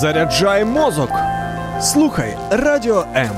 [0.00, 1.10] Заряджай мозок.
[1.80, 3.30] Слухай радіо М.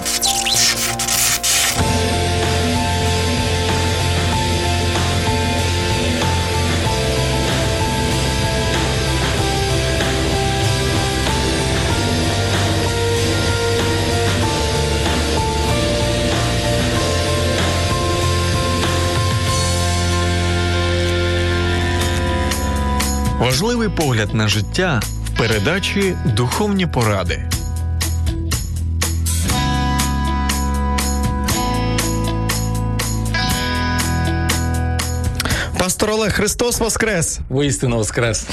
[23.38, 25.00] Важливий погляд на життя
[25.38, 27.57] передачі Духовні поради.
[35.88, 37.40] Пастор Олег Христос Воскрес!
[37.48, 38.46] Воістину Воскрес!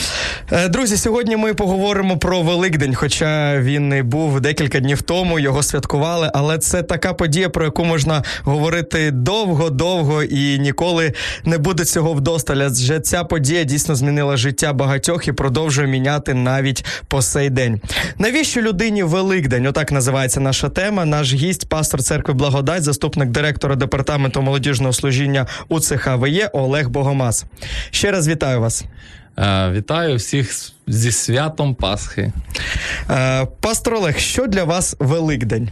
[0.51, 5.63] Е, друзі, сьогодні ми поговоримо про Великдень, хоча він і був декілька днів тому, його
[5.63, 11.13] святкували, але це така подія, про яку можна говорити довго-довго і ніколи
[11.45, 12.57] не буде цього вдосталь.
[12.57, 17.81] Адже ця подія дійсно змінила життя багатьох і продовжує міняти навіть по сей день.
[18.17, 19.67] Навіщо людині Великдень?
[19.67, 21.05] Отак називається наша тема.
[21.05, 26.89] Наш гість, пастор церкви Благодать, заступник директора департаменту молодіжного служіння УЦХВЄ Олег
[27.25, 27.45] Богомаз.
[27.91, 28.85] Ще раз вітаю вас.
[29.37, 32.31] Е, вітаю всіх зі святом Пасхи.
[33.09, 35.69] Е, пастор Олег, що для вас Великдень?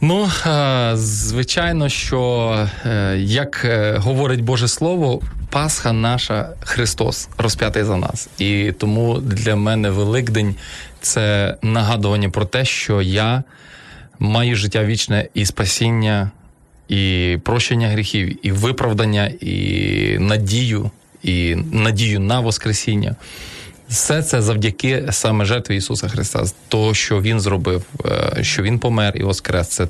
[0.00, 2.68] Ну, е, звичайно, що
[3.16, 5.20] як говорить Боже Слово,
[5.50, 8.28] Пасха наша Христос розп'ятий за нас.
[8.38, 10.54] І тому для мене Великдень
[11.00, 13.42] це нагадування про те, що я
[14.18, 16.30] маю життя вічне і спасіння,
[16.88, 20.90] і прощення гріхів, і виправдання, і надію
[21.22, 23.16] і надію на Воскресіння.
[23.88, 29.16] Все це завдяки саме жертві Ісуса Христа, того, що Він зробив, е, що Він помер
[29.16, 29.68] і воскрес.
[29.68, 29.88] Це,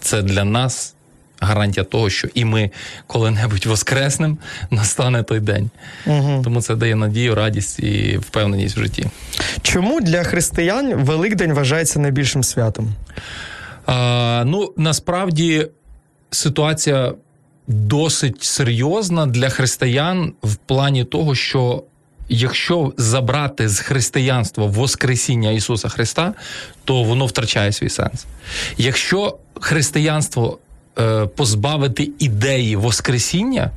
[0.00, 0.92] Це для нас.
[1.40, 2.70] Гарантія того, що і ми
[3.06, 4.38] коли-небудь воскреснем,
[4.70, 5.70] настане той день.
[6.06, 6.40] Угу.
[6.44, 9.06] Тому це дає надію, радість і впевненість в житті.
[9.62, 12.94] Чому для християн Великдень вважається найбільшим святом?
[13.86, 15.66] А, Ну насправді
[16.30, 17.14] ситуація
[17.66, 21.82] досить серйозна для християн в плані того, що
[22.28, 26.34] якщо забрати з християнства Воскресіння Ісуса Христа,
[26.84, 28.26] то воно втрачає свій сенс.
[28.78, 30.58] Якщо християнство
[30.98, 33.70] е, позбавити ідеї Воскресіння,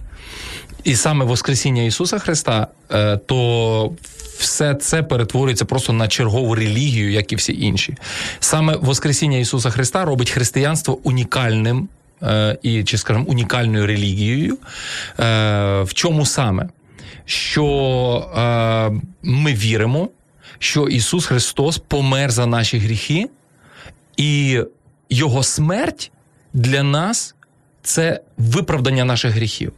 [0.84, 3.92] і саме Воскресіння Ісуса Христа, е, то
[4.38, 7.98] все це перетворюється просто на чергову релігію, як і всі інші.
[8.40, 11.90] Саме Воскресіння Ісуса Христа робить християнство унікальним
[12.62, 14.58] і, чи скажімо, унікальною релігією.
[15.20, 16.70] Е, в чому саме?
[17.26, 17.66] Що
[18.38, 20.10] е, ми віримо,
[20.60, 23.30] що Ісус Христос помер за наші гріхи,
[24.18, 24.64] і
[25.10, 26.12] Його смерть
[26.54, 27.36] для нас
[27.84, 29.74] це виправдання наших гріхів.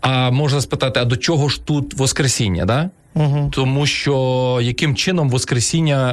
[0.00, 2.64] А можна спитати, а до чого ж тут Воскресіння?
[2.64, 2.90] Да?
[3.14, 3.48] Угу.
[3.52, 6.10] Тому що яким чином Воскресіння,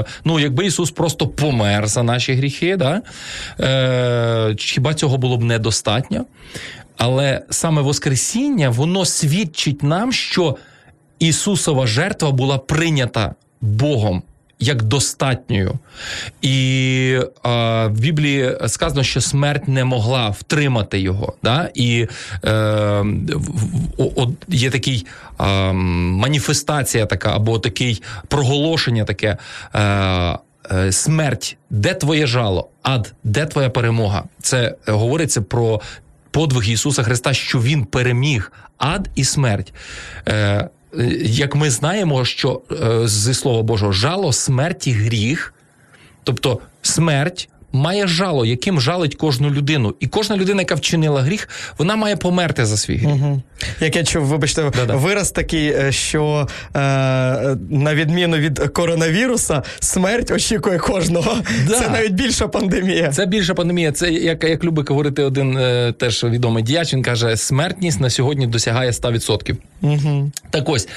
[0.00, 3.02] е, ну якби Ісус просто помер за наші гріхи, да?
[3.60, 6.24] е, хіба цього було б недостатньо?
[6.96, 10.56] Але саме Воскресіння воно свідчить нам, що
[11.18, 14.22] Ісусова жертва була прийнята Богом
[14.58, 15.78] як достатньою.
[16.42, 21.34] І а, в Біблії сказано, що смерть не могла втримати його.
[21.42, 21.70] Да?
[21.74, 22.08] І
[22.44, 22.50] е,
[23.98, 25.06] о, є такий
[25.40, 29.36] е, маніфестація, така або такий проголошення таке.
[29.74, 30.38] Е,
[30.90, 34.24] Смерть, де твоє жало, ад, де твоя перемога?
[34.40, 35.80] Це говориться про
[36.30, 39.72] подвиг Ісуса Христа, що Він переміг ад і смерть.
[41.22, 45.54] Як ми знаємо, що е, зі слова Божого жало смерті гріх,
[46.24, 47.48] тобто смерть.
[47.72, 51.48] Має жало, яким жалить кожну людину, і кожна людина, яка вчинила гріх,
[51.78, 53.14] вона має померти за свій гріх.
[53.14, 53.42] Угу.
[53.80, 54.96] Як я чув, вибачте, Да-да.
[54.96, 56.78] вираз такий, е, що е,
[57.70, 61.36] на відміну від коронавіруса, смерть очікує кожного.
[61.66, 61.78] Да.
[61.78, 63.08] Це навіть більша пандемія.
[63.08, 63.92] Це більша пандемія.
[63.92, 66.94] Це як як любить говорити один е, теж відомий діяч.
[66.94, 69.56] Він каже, смертність на сьогодні досягає 100%.
[69.82, 70.32] Угу.
[70.50, 70.88] Так ось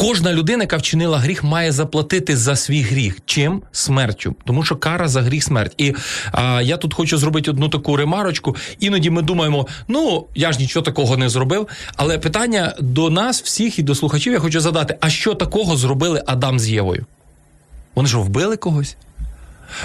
[0.00, 3.18] Кожна людина, яка вчинила гріх, має заплатити за свій гріх.
[3.26, 5.74] Чим смертю, тому що кара за гріх смерть.
[5.78, 5.94] І
[6.32, 8.56] а, я тут хочу зробити одну таку ремарочку.
[8.78, 11.68] Іноді ми думаємо, ну я ж нічого такого не зробив.
[11.96, 16.22] Але питання до нас, всіх і до слухачів, я хочу задати: а що такого зробили
[16.26, 17.06] Адам з Євою?
[17.94, 18.96] Вони ж вбили когось?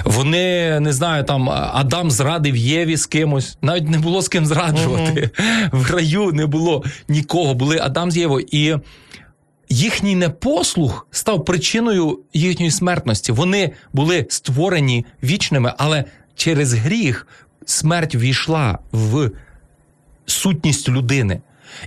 [0.04, 5.30] Вони не знаю, там Адам зрадив Єві з кимось, навіть не було з ким зраджувати.
[5.34, 5.70] Uh-huh.
[5.72, 7.54] В раю не було нікого.
[7.54, 8.46] Були Адам з Євою.
[8.52, 8.76] І
[9.70, 13.32] їхній непослух став причиною їхньої смертності.
[13.32, 16.04] Вони були створені вічними, але
[16.36, 17.28] через гріх
[17.66, 19.32] смерть війшла в
[20.26, 21.42] сутність людини.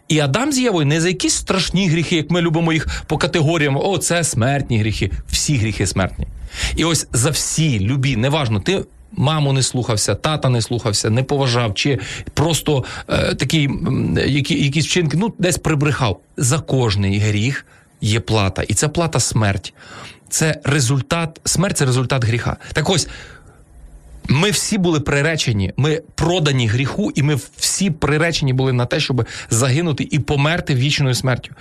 [0.08, 3.76] І Адам з Євою не за якісь страшні гріхи, як ми любимо їх по категоріям.
[3.76, 5.10] О, це смертні гріхи.
[5.28, 6.26] Всі гріхи смертні.
[6.76, 8.84] І ось за всі, любі, неважно, ти.
[9.18, 11.98] Маму не слухався, тата не слухався, не поважав, чи
[12.34, 13.68] просто е, такий,
[14.26, 16.20] які, якісь вчинки, ну, десь прибрехав.
[16.36, 17.66] За кожний гріх
[18.00, 18.62] є плата.
[18.62, 19.74] І ця плата смерть.
[20.28, 22.56] Це результат, смерть це результат гріха.
[22.72, 23.08] Так ось,
[24.28, 29.26] ми всі були приречені, ми продані гріху, і ми всі приречені були на те, щоб
[29.50, 31.52] загинути і померти вічною смертю.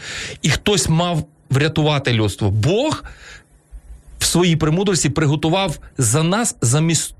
[0.42, 2.51] І хтось мав врятувати людство.
[2.51, 3.03] Бог
[4.19, 7.15] в своїй премудрості приготував за нас замість,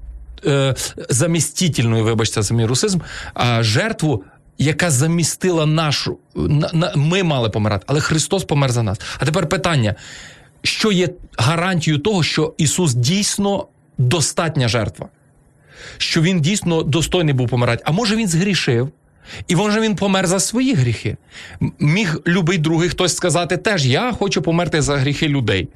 [1.10, 3.00] замістительною, вибачте, за мій русизм,
[3.38, 4.24] е, жертву.
[4.60, 9.00] Яка замістила нашу, на, на, ми мали помирати, але Христос помер за нас.
[9.20, 9.96] А тепер питання:
[10.64, 13.68] що є гарантією того, що Ісус дійсно
[13.98, 15.10] достатня жертва?
[15.98, 17.84] що він дійсно достойний був помирати.
[17.86, 18.90] А може він згрішив?
[19.48, 21.18] І може він помер за свої гріхи.
[21.80, 25.68] Міг любий другий хтось сказати теж: я хочу померти за гріхи людей.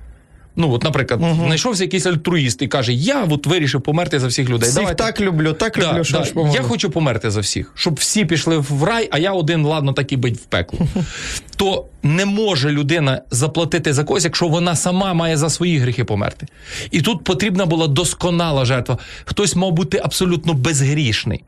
[0.56, 4.69] Ну, от, наприклад, знайшовся якийсь альтруїст і каже: Я от вирішив померти за всіх людей.
[4.69, 5.03] Всіх Давайте.
[5.03, 6.24] так люблю, так люблю, Да, що да.
[6.24, 6.33] ж.
[6.53, 10.12] Я хочу померти за всіх, щоб всі пішли в рай, а я один, ладно, так
[10.12, 10.80] і бить в пекло.
[11.56, 16.48] То не може людина заплатити за когось, якщо вона сама має за свої гріхи померти.
[16.92, 18.97] І тут потрібна була досконала жертва.
[19.25, 21.44] Хтось мав бути абсолютно безгрішний.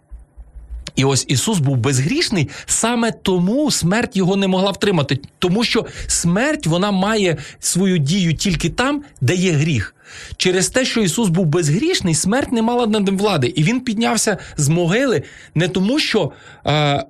[0.95, 5.19] І ось Ісус був безгрішний, саме тому смерть його не могла втримати.
[5.40, 9.95] Тому що смерть вона має свою дію тільки там, де є гріх.
[10.38, 13.48] Через те, що Ісус був безгрішний, смерть не мала над ним влади.
[13.48, 15.24] І він піднявся з могили
[15.56, 16.31] не тому, що
[16.68, 17.04] е,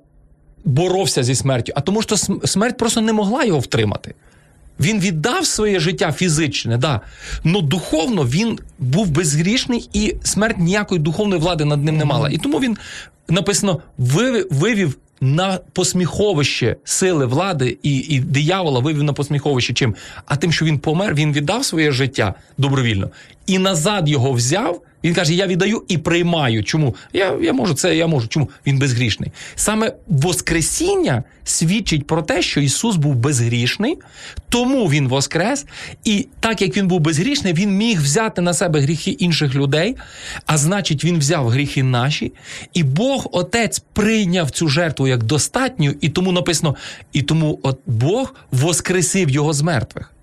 [0.64, 4.14] боровся зі смертю, а тому, що смерть просто не могла його втримати.
[4.80, 7.00] Він віддав своє життя фізичне, да.
[7.44, 12.30] но духовно він був безгрішний, і смерть ніякої духовної влади над ним не мала.
[12.30, 12.76] І тому він
[13.28, 13.80] написано
[14.50, 19.94] вивів на посміховище сили влади і, і диявола вивів на посміховище чим?
[20.26, 23.10] А тим, що він помер, він віддав своє життя добровільно
[23.46, 24.82] і назад його взяв.
[25.04, 26.64] Він каже: Я віддаю і приймаю.
[26.64, 26.94] Чому?
[27.12, 28.28] Я я можу це, я можу.
[28.28, 28.50] Чому?
[28.66, 29.32] Він безгрішний.
[29.54, 33.98] Саме Воскресіння свідчить про те, що Ісус був безгрішний,
[34.48, 35.66] тому Він воскрес.
[36.04, 39.96] І так як він був безгрішний, він міг взяти на себе гріхи інших людей,
[40.46, 42.32] а значить, він взяв гріхи наші,
[42.74, 46.76] і Бог Отець прийняв цю жертву як достатню, і тому написано:
[47.12, 50.13] і тому от Бог воскресив його з мертвих.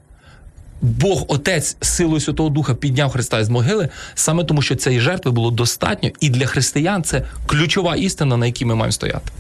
[0.82, 5.52] Бог Отець силою Святого Духа підняв Христа з могили, саме тому, що цієї жертви було
[5.52, 9.32] достатньо, і для християн це ключова істина, на якій ми маємо стояти.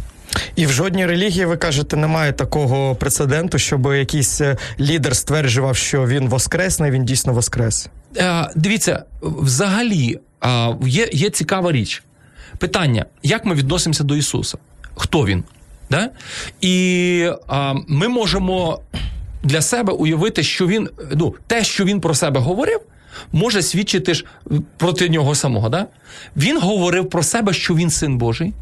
[0.56, 6.08] І в жодній релігії, ви кажете, немає такого прецеденту, щоб якийсь е, лідер стверджував, що
[6.08, 7.90] він воскресний, він дійсно воскрес.
[8.18, 12.04] Е, дивіться, взагалі е, є, є цікава річ.
[12.58, 14.58] Питання: як ми відносимося до Ісуса?
[14.96, 15.44] Хто він?
[15.90, 16.10] Да?
[16.62, 18.80] І е, ми можемо
[19.44, 22.80] для себе уявити, що він, ну, те, що він про себе говорив,
[23.32, 24.26] може свідчити ж
[24.78, 25.70] проти нього самого.
[25.70, 25.88] Да?
[26.38, 28.54] Він говорив про себе, що він син Божий,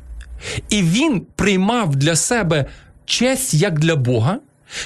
[0.69, 2.65] і він приймав для себе
[3.05, 4.39] честь як для Бога.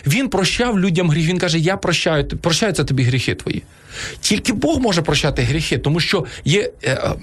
[0.07, 1.28] Він прощав людям гріх.
[1.28, 3.63] Він каже: Я прощаю, прощаються тобі гріхи твої.
[4.19, 7.16] Тільки Бог може прощати гріхи, тому що є, е, е,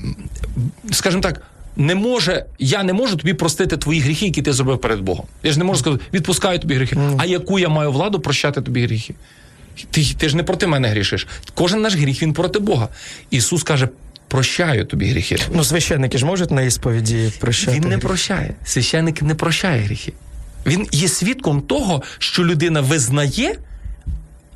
[0.91, 1.43] скажімо так,
[1.77, 5.27] не може, я не можу тобі простити твої гріхи, які ти зробив перед Богом.
[5.43, 6.97] Я ж не можу сказати, відпускаю тобі гріхи.
[7.19, 9.15] А яку я маю владу прощати тобі гріхи?
[9.91, 11.27] Ти, ти ж не проти мене грішиш.
[11.55, 12.89] Кожен наш гріх він проти Бога.
[13.31, 13.89] Ісус каже:
[14.29, 15.37] прощаю тобі гріхи.
[15.55, 17.73] Ну, священники ж можуть на ісповіді прощати.
[17.73, 18.01] Він не гріх?
[18.01, 18.55] прощає.
[18.65, 20.13] Священник не прощає гріхи.
[20.67, 23.57] Він є свідком того, що людина визнає.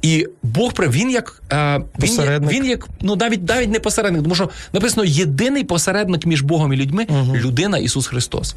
[0.05, 2.53] І Бог він як е, він, Посередник.
[2.53, 6.77] він як ну навіть навіть не посередник, тому що написано єдиний посередник між Богом і
[6.77, 8.55] людьми людина Ісус Христос.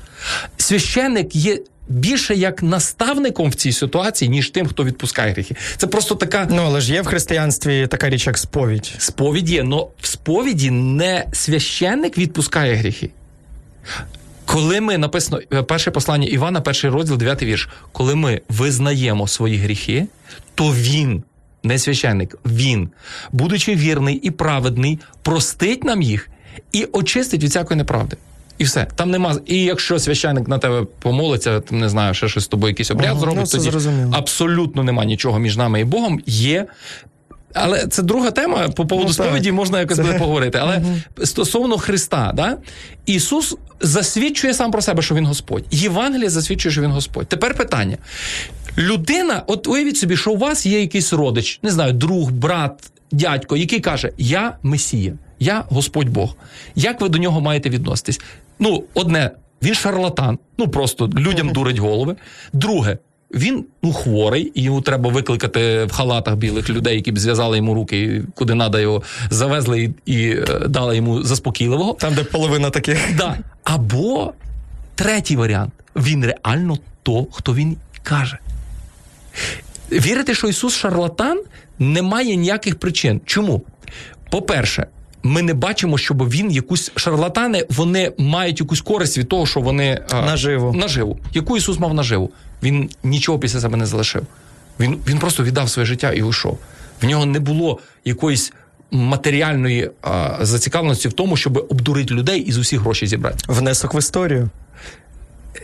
[0.58, 5.56] Священник є більше як наставником в цій ситуації, ніж тим, хто відпускає гріхи.
[5.77, 8.94] Це просто така Ну, але ж є в християнстві така річ, як сповідь.
[8.98, 13.10] Сповідь є, але в сповіді не священник відпускає гріхи.
[14.46, 17.70] Коли ми написано е, перше послання Івана, перший розділ, дев'ятий вірш.
[17.92, 20.08] Коли ми визнаємо свої гріхи,
[20.56, 21.24] то він,
[21.67, 22.89] не священник, він,
[23.31, 26.29] будучи вірний і праведний, простить нам їх
[26.71, 28.17] і очистить від всякої неправди.
[28.57, 28.88] І все.
[28.95, 29.36] Там нема.
[29.45, 33.12] І якщо священник на тебе помолиться, там, не знаю, ще щось з тобою якийсь обряд
[33.12, 34.12] Ага, зробить, ну, тоді зрозуміло.
[34.15, 36.21] абсолютно нема нічого між нами і Богом.
[36.25, 36.65] Є
[37.54, 38.70] але це друга тема.
[38.70, 40.58] По поводу Ну, сповіді можна якось Це- буде поговорити.
[40.62, 40.82] Але
[41.24, 42.58] стосовно Христа, да?
[43.06, 45.63] Ісус засвідчує сам про себе, що Він Господь.
[45.72, 47.27] Євангеліє засвідчує, що Він Господь.
[47.27, 47.98] Тепер питання.
[48.77, 53.58] Людина, от уявіть собі, що у вас є якийсь родич, не знаю, друг, брат, дядько,
[53.58, 56.36] який каже: Я Месія, я Господь Бог.
[56.75, 58.20] Як ви до нього маєте відноситись?
[58.60, 62.16] Ну, одне, він шарлатан, ну просто людям дурить голови.
[62.54, 62.98] Друге,
[63.31, 68.24] він ну, хворий, йому треба викликати в халатах білих людей, які б зв'язали йому руки,
[68.36, 71.93] куди треба його завезли і, і е, дали йому заспокійливого.
[71.93, 72.98] Там, де половина таких.
[73.17, 73.38] Да.
[73.63, 74.34] Або
[74.96, 75.74] третій варіант.
[75.96, 78.38] Він реально то, хто він каже.
[79.91, 81.41] Вірити, що Ісус шарлатан,
[81.79, 83.22] немає ніяких причин.
[83.25, 83.62] Чому?
[84.29, 84.88] По-перше,
[85.24, 90.01] ми не бачимо, щоб він якусь шарлатани, вони мають якусь користь від того, що вони
[90.12, 90.74] а, Наживу.
[90.74, 91.19] наживу.
[91.33, 92.31] Яку Ісус мав наживу?
[92.63, 94.21] Він нічого після себе не залишив.
[94.79, 96.57] Він, він просто віддав своє життя і уйшов.
[97.01, 98.53] В нього не було якоїсь
[98.91, 103.38] матеріальної а, зацікавленості в тому, щоб обдурити людей і з усіх грошей зібрати.
[103.47, 104.50] Внесок в історію.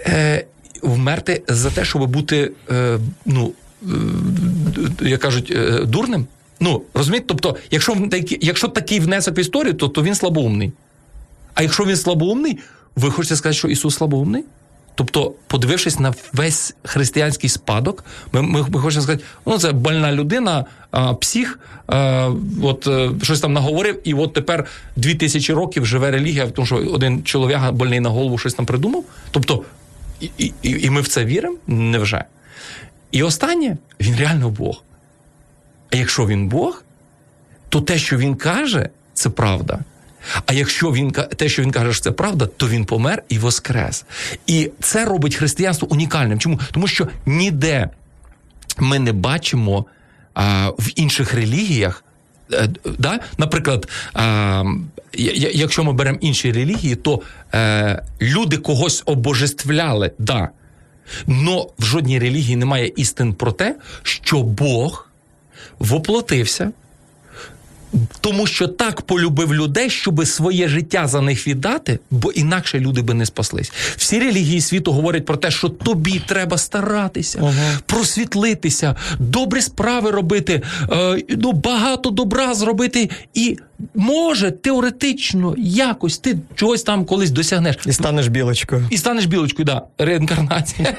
[0.08, 0.46] Е,
[0.82, 3.52] вмерти за те, щоб бути, е, ну,
[3.84, 3.88] е,
[5.02, 6.28] як кажуть, е, дурним.
[6.64, 7.26] Ну, розумієте?
[7.28, 7.98] Тобто, якщо,
[8.42, 10.72] якщо такий внесок в історію, то, то він слабоумний.
[11.54, 12.60] А якщо він слабоумний,
[12.96, 14.44] ви хочете сказати, що Ісус слабоумний?
[14.96, 20.66] Тобто, подивившись на весь християнський спадок, ми, ми, ми хочемо сказати, ну це больна людина,
[20.92, 22.30] а, псих, а,
[22.64, 24.66] от е, щось там наговорив, і от тепер
[24.96, 29.04] дві тисячі років живе релігія, тому що один чоловік больний на голову щось там придумав.
[29.32, 29.64] Тобто,
[30.20, 31.58] і, і, і ми в це віримо?
[31.68, 32.24] Невже?
[33.12, 34.84] І останнє, він реально Бог.
[35.94, 36.84] А якщо він Бог,
[37.70, 39.80] то те, що він каже, це правда.
[40.46, 44.06] А якщо він те, що він каже, що це правда, то він помер і воскрес.
[44.48, 46.40] І це робить християнство унікальним.
[46.40, 46.60] Чому?
[46.72, 47.90] Тому що ніде
[48.78, 49.86] ми не бачимо
[50.34, 52.04] а, в інших релігіях.
[52.54, 53.20] е, Да?
[53.38, 53.90] Наприклад,
[55.54, 57.22] якщо ми беремо інші релігії, то
[57.54, 60.50] е, люди когось обожествляли, да.
[61.28, 65.10] Но в жодній релігії немає істин про те, що Бог
[65.80, 66.72] воплотився,
[68.22, 73.14] тому що так полюбив людей, щоб своє життя за них віддати, бо інакше люди би
[73.14, 73.72] не спаслись.
[73.98, 77.54] Всі релігії світу говорять про те, що тобі треба старатися,
[77.86, 83.58] просвітлитися, добрі справи робити, е, ну, багато добра зробити, і
[83.96, 87.78] може теоретично якось ти чогось там колись досягнеш.
[87.86, 88.88] І станеш білочкою.
[88.90, 90.96] І станеш білочкою, да, реінкарнація.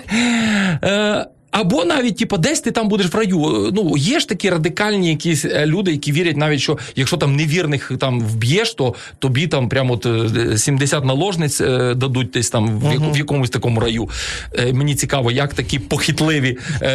[1.54, 3.70] Е, Або навіть, типу, десь ти там будеш в раю.
[3.74, 7.92] Ну, є ж такі радикальні якісь е, люди, які вірять навіть, що якщо там невірних
[7.98, 12.92] там вб'єш, то тобі там прямо от, е, 70 наложниць е, дадуть десь там в,
[12.92, 14.08] яку- в якомусь такому раю.
[14.58, 16.88] Е, Мені цікаво, як такі похитливі е,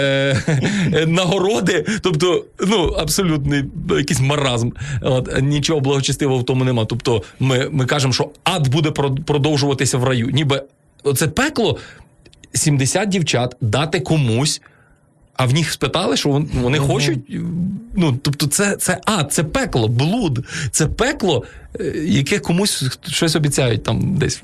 [0.94, 4.70] е, нагороди, тобто, ну, абсолютний якийсь маразм.
[5.02, 6.86] От, нічого благочестивого в тому нема.
[6.86, 8.92] Тобто, ми, ми кажемо, що ад буде
[9.26, 10.30] продовжуватися в раю.
[10.34, 10.64] Ніби
[11.04, 11.78] оце пекло
[12.54, 14.62] 70 дівчат дати комусь.
[15.34, 17.20] А в них спитали, що вон- вони хочуть.
[17.96, 21.44] Ну, тобто, це, це ад, це пекло, блуд, це пекло,
[21.80, 24.42] е, яке комусь щось обіцяють там десь.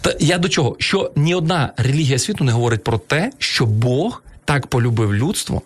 [0.00, 0.76] Та я до чого?
[0.78, 5.62] Що ні одна релігія світу не говорить про те, що Бог так полюбив людство,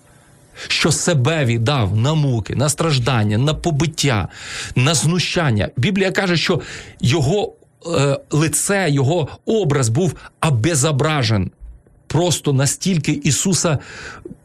[0.68, 4.28] що себе віддав на муки, на страждання, на побиття,
[4.76, 5.68] на знущання.
[5.76, 6.60] Біблія каже, що
[7.00, 7.52] його
[7.98, 11.50] е, лице, його образ був обезображен.
[12.12, 13.78] Просто настільки Ісуса,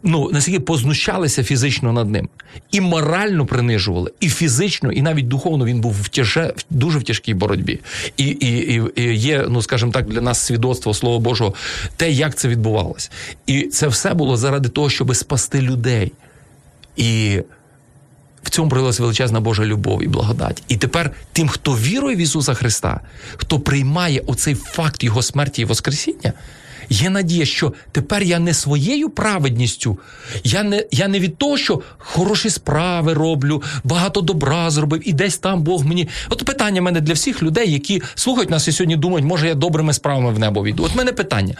[0.04, 2.30] ну настільки познущалися фізично над ним,
[2.72, 7.04] і морально принижували, і фізично, і навіть духовно він був в тяже, в- дуже в
[7.04, 7.80] тяжкій боротьбі.
[8.18, 11.54] І, і, і, і є, ну скажімо так, для нас свідоцтво Слова Божого,
[11.98, 13.10] те, як це відбувалося.
[13.48, 16.12] І це все було заради того, щоб спасти людей.
[16.96, 17.42] І
[18.44, 20.64] в цьому проявилася величезна Божа любов і благодать.
[20.68, 23.02] І тепер тим, хто вірує в Ісуса Христа,
[23.38, 26.34] хто приймає оцей факт Його смерті і Воскресіння,
[26.90, 30.00] є надія, що тепер я не своєю праведністю,
[30.44, 35.38] я не, я не від того, що хороші справи роблю, багато добра зробив, і десь
[35.38, 36.08] там Бог мені.
[36.30, 39.56] От питання в мене для всіх людей, які слухають нас і сьогодні думають, може я
[39.56, 40.84] добрими справами в небо війду.
[40.84, 41.56] От мене питання: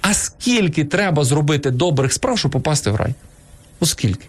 [0.00, 3.14] а скільки треба зробити добрих справ, щоб попасти в рай?
[3.80, 4.26] Оскільки?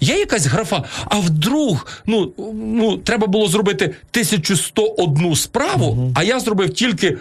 [0.00, 6.74] Є якась графа, а вдруг ну, ну, треба було зробити 1101 справу, а я зробив
[6.74, 7.18] тільки 10...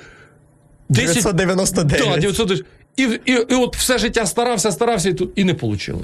[0.89, 2.05] 999.
[2.05, 2.65] Да, 900...
[2.97, 6.01] І, і, і от все життя старався, старався, і, тут, і не вийшло.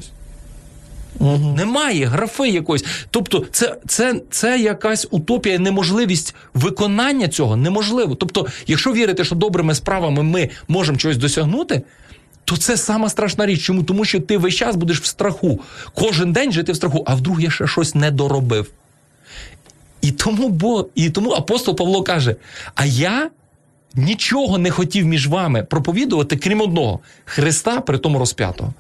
[1.55, 2.85] Немає графи якоїсь.
[3.11, 8.15] Тобто, це, це, це якась утопія, неможливість виконання цього неможливо.
[8.15, 11.81] Тобто, якщо вірити, що добрими справами ми можемо чогось досягнути,
[12.45, 13.61] то це сама страшна річ.
[13.61, 13.83] Чому?
[13.83, 15.59] Тому що ти весь час будеш в страху.
[15.93, 18.71] Кожен день жити в страху, а вдруг я ще щось не доробив.
[20.01, 22.35] І тому, бо, і тому апостол Павло каже:
[22.75, 23.29] а я
[23.95, 28.74] нічого не хотів між вами проповідувати, крім одного Христа, при тому розп'ятого.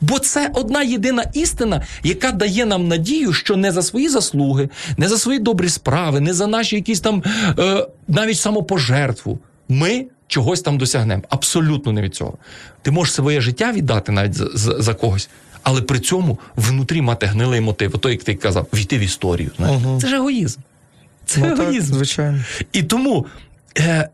[0.00, 5.08] Бо це одна єдина істина, яка дає нам надію, що не за свої заслуги, не
[5.08, 7.22] за свої добрі справи, не за наші якісь там
[7.58, 9.38] е, навіть самопожертву.
[9.68, 11.22] Ми чогось там досягнемо.
[11.28, 12.34] Абсолютно не від цього.
[12.82, 15.28] Ти можеш своє життя віддати навіть за, за, за когось,
[15.62, 17.90] але при цьому внутрі мати гнилий мотив.
[17.94, 19.50] Ото, як ти казав, війти в історію.
[19.56, 19.82] Знаєш?
[19.84, 20.00] Угу.
[20.00, 20.60] Це ж егоїзм.
[21.26, 21.94] Це Ну, так, егоїзм.
[21.94, 22.38] звичайно.
[22.72, 23.26] І тому
[23.78, 24.08] е,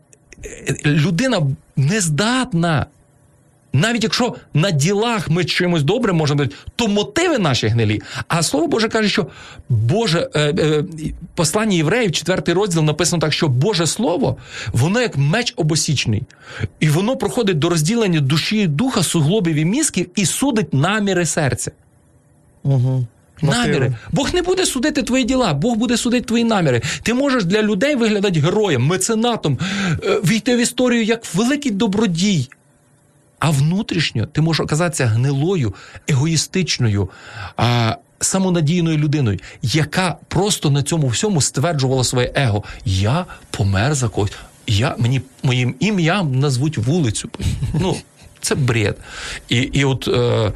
[0.85, 1.41] людина
[1.75, 2.85] не здатна.
[3.75, 8.01] Навіть якщо на ділах ми чимось добрим можемо бути, то мотиви наші гнилі.
[8.27, 9.27] А слово Боже каже, що
[9.69, 10.83] Боже е, е,
[11.35, 14.37] послання євреїв, четвертий розділ написано так, що Боже Слово,
[14.73, 16.23] воно як меч обосічний,
[16.79, 21.71] і воно проходить до розділення душі і духа, суглобів і мізків і судить наміри серця.
[22.63, 23.05] Угу.
[23.41, 23.95] Наміри.
[24.11, 26.81] Бог не буде судити твої діла, Бог буде судити твої наміри.
[27.03, 29.59] Ти можеш для людей виглядати героєм, меценатом,
[30.03, 32.49] е, війти в історію як великий добродій.
[33.39, 35.73] А внутрішньо ти можеш оказатися гнилою,
[36.07, 37.09] егоїстичною,
[37.57, 42.63] а, самонадійною людиною, яка просто на цьому всьому стверджувала своє его.
[42.85, 44.31] Я помер за когось.
[44.67, 47.29] Я, мені моїм ім'ям назвуть вулицю.
[47.79, 47.95] Ну,
[48.41, 48.97] це бред.
[49.49, 50.07] І, і от.
[50.07, 50.51] Е,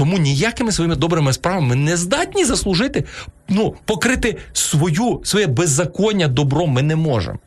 [0.00, 3.04] тому ніякими своїми добрими справами не здатні заслужити,
[3.48, 7.38] ну, покрити свою, своє беззаконня добром ми не можемо.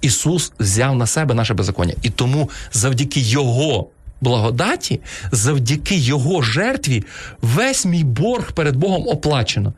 [0.00, 1.94] Ісус взяв на себе наше беззаконня.
[2.02, 3.88] І тому завдяки Його
[4.20, 5.00] благодаті,
[5.32, 7.04] завдяки Його жертві,
[7.42, 9.72] весь мій борг перед Богом оплачено.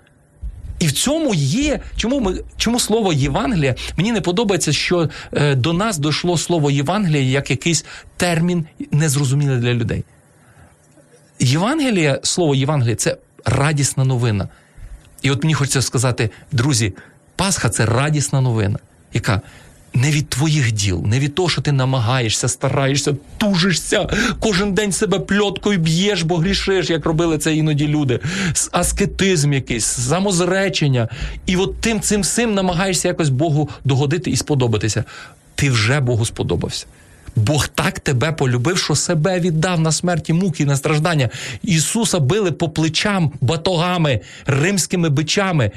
[0.79, 3.75] І в цьому є, чому ми чому слово Євангелія?
[3.97, 7.85] Мені не подобається, що е, до нас дійшло слово Євангелія як якийсь
[8.17, 10.05] термін незрозумілий для людей.
[11.41, 14.49] Євангелія, слово Євангелія це радісна новина.
[15.23, 16.93] І от мені хочеться сказати, друзі,
[17.37, 18.79] Пасха це радісна новина,
[19.15, 19.41] яка
[19.95, 24.09] не від твоїх діл, не від того, що ти намагаєшся, стараєшся, тужишся,
[24.41, 28.21] кожен день себе пльоткою б'єш, бо грішиш, як робили це іноді люди.
[28.73, 31.09] Аскетизм якийсь, самозречення.
[31.47, 35.05] І от тим цим всім намагаєшся якось Богу догодити і сподобатися.
[35.55, 36.87] Ти вже Богу сподобався.
[37.37, 41.29] Бог так тебе полюбив, що себе віддав на смерті муки, на страждання.
[41.63, 45.71] Ісуса били по плечам батогами, римськими бичами.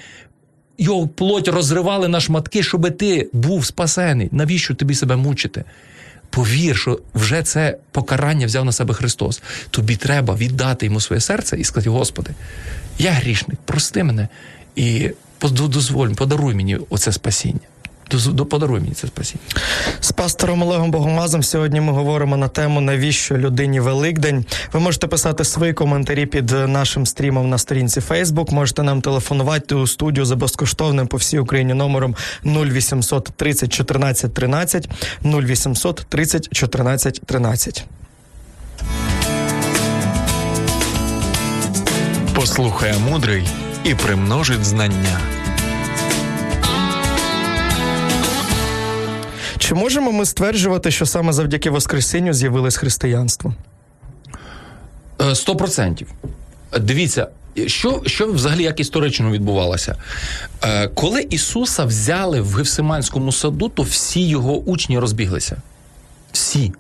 [0.77, 4.29] Його плоть розривали на шматки, щоб ти був спасений.
[4.31, 5.63] Навіщо тобі себе мучити?
[6.29, 9.41] Повір, що вже це покарання взяв на себе Христос.
[9.69, 12.31] Тобі треба віддати йому своє серце і сказати: Господи,
[12.99, 14.27] я грішник, прости мене
[14.75, 15.11] і
[15.51, 17.59] дозволь, подаруй мені оце спасіння.
[18.49, 19.43] Подаруй мені це спасіння.
[19.99, 24.45] З пастором Олегом Богомазом сьогодні ми говоримо на тему навіщо людині Великдень.
[24.73, 28.53] Ви можете писати свої коментарі під нашим стрімом на сторінці Facebook.
[28.53, 34.89] Можете нам телефонувати у студію за безкоштовним по всій Україні номером 0800 30 14 13
[35.23, 37.85] 0800 30 14 13.
[42.35, 43.47] Послухає мудрий
[43.83, 45.42] і примножить знання.
[49.73, 53.53] Чи можемо ми стверджувати, що саме завдяки Воскресінню з'явилось християнство?
[55.33, 56.07] Сто процентів.
[56.79, 57.27] Дивіться,
[57.67, 59.95] що що взагалі як історично відбувалося?
[60.63, 65.57] Е, Коли Ісуса взяли в Гевсиманському саду, то всі його учні розбіглися.
[66.31, 66.71] Всі.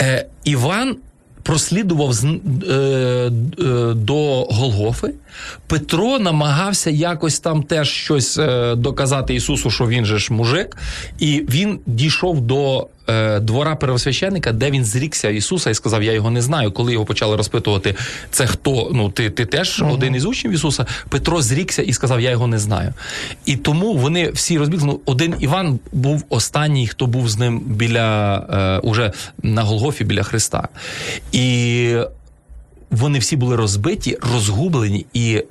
[0.00, 0.96] Е, Іван
[1.42, 2.30] прослідував з, е,
[2.70, 3.30] е,
[3.94, 5.14] до Голгофи.
[5.66, 10.76] Петро намагався якось там теж щось е, доказати Ісусу, що він же ж мужик,
[11.18, 16.30] і він дійшов до е, двора первосвященника, де він зрікся Ісуса і сказав: Я його
[16.30, 16.72] не знаю.
[16.72, 17.94] Коли його почали розпитувати,
[18.30, 18.90] це хто?
[18.92, 19.92] Ну, ти ти теж uh-huh.
[19.92, 20.86] один із учнів Ісуса.
[21.08, 22.94] Петро зрікся і сказав: Я його не знаю.
[23.46, 24.86] І тому вони всі розбігли.
[24.86, 30.22] Ну, один Іван був останній, хто був з ним біля е, уже на Голгофі біля
[30.22, 30.68] Христа.
[31.32, 31.96] І
[32.90, 35.44] вони всі були розбиті, розгублені, і е,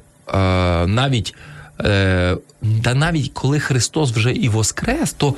[0.88, 1.36] навіть
[1.82, 2.38] е,
[2.84, 5.36] та навіть коли Христос вже і воскрес, то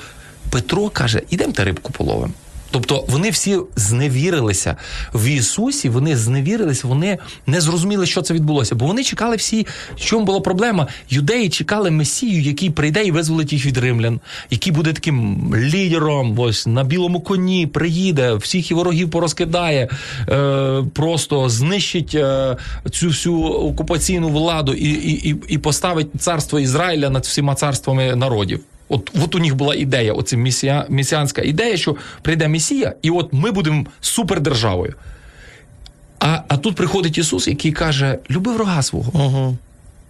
[0.50, 2.34] Петро каже: ідемте рибку половимо.
[2.76, 4.76] Тобто вони всі зневірилися
[5.14, 8.76] в Ісусі, вони зневірилися, вони не зрозуміли, що це відбулося.
[8.76, 10.88] Бо вони чекали всі, в чому була проблема.
[11.10, 16.68] Юдеї чекали Месію, який прийде і визволить їх від римлян, який буде таким лідером, ось
[16.68, 19.90] на білому коні приїде, всіх і ворогів порозкидає,
[20.30, 22.58] е, просто знищить е,
[22.92, 28.60] цю всю окупаційну владу і, і, і поставить царство Ізраїля над всіма царствами народів.
[28.90, 33.34] От от у них була ідея, оце місія, місіанська ідея, що прийде Месія, і от
[33.34, 34.94] ми будемо супердержавою.
[36.20, 39.26] А а тут приходить Ісус, який каже: люби врага свого.
[39.26, 39.58] Угу.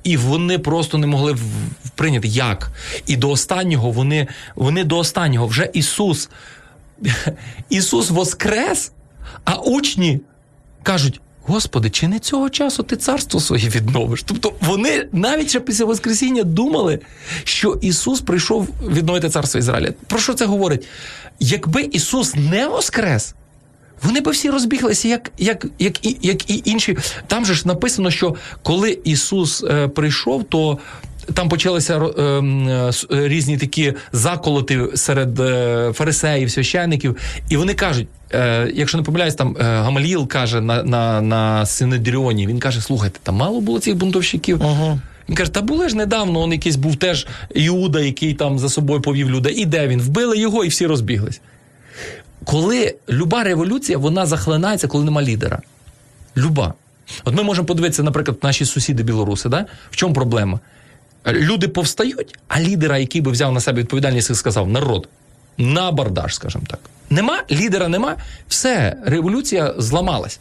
[0.03, 1.35] І вони просто не могли
[1.95, 2.71] прийняти як.
[3.07, 6.29] І до останнього вони вони до останнього вже Ісус.
[7.69, 8.91] Ісус воскрес,
[9.45, 10.19] а учні
[10.83, 14.23] кажуть: Господи, чи не цього часу ти царство своє відновиш?
[14.23, 16.99] Тобто вони навіть ще після Воскресіння думали,
[17.43, 19.93] що Ісус прийшов відновити царство Ізраїля.
[20.07, 20.87] Про що це говорить?
[21.39, 23.35] Якби Ісус не воскрес,
[24.03, 26.97] вони би всі розбіглися, як як, як, і, як і інші.
[27.27, 30.77] Там же ж написано, що коли Ісус е, прийшов, то
[31.33, 37.17] там почалися е, е, різні такі заколоти серед е, фарисеїв, священників,
[37.49, 42.47] і вони кажуть: е, якщо не помиляюсь, там е, Гамаліл каже на на, на Синедріоні,
[42.47, 44.63] він каже: слухайте, там мало було цих бунтовщиків.
[44.63, 44.99] Ага.
[45.29, 49.01] Він каже, та були ж недавно, он якийсь був теж Іуда, який там за собою
[49.01, 49.55] повів людей.
[49.55, 50.01] І де він?
[50.01, 51.41] Вбили його і всі розбіглись.
[52.43, 55.61] Коли люба революція, вона захлинається, коли нема лідера.
[56.37, 56.73] Люба.
[57.23, 59.49] От ми можемо подивитися, наприклад, наші сусіди білоруси.
[59.49, 59.65] Да?
[59.91, 60.59] В чому проблема?
[61.27, 65.07] Люди повстають, а лідера, який би взяв на себе відповідальність і сказав: народ,
[65.57, 66.79] на бардаж, скажімо так.
[67.09, 68.15] Нема, лідера нема,
[68.47, 70.39] все, революція зламалась.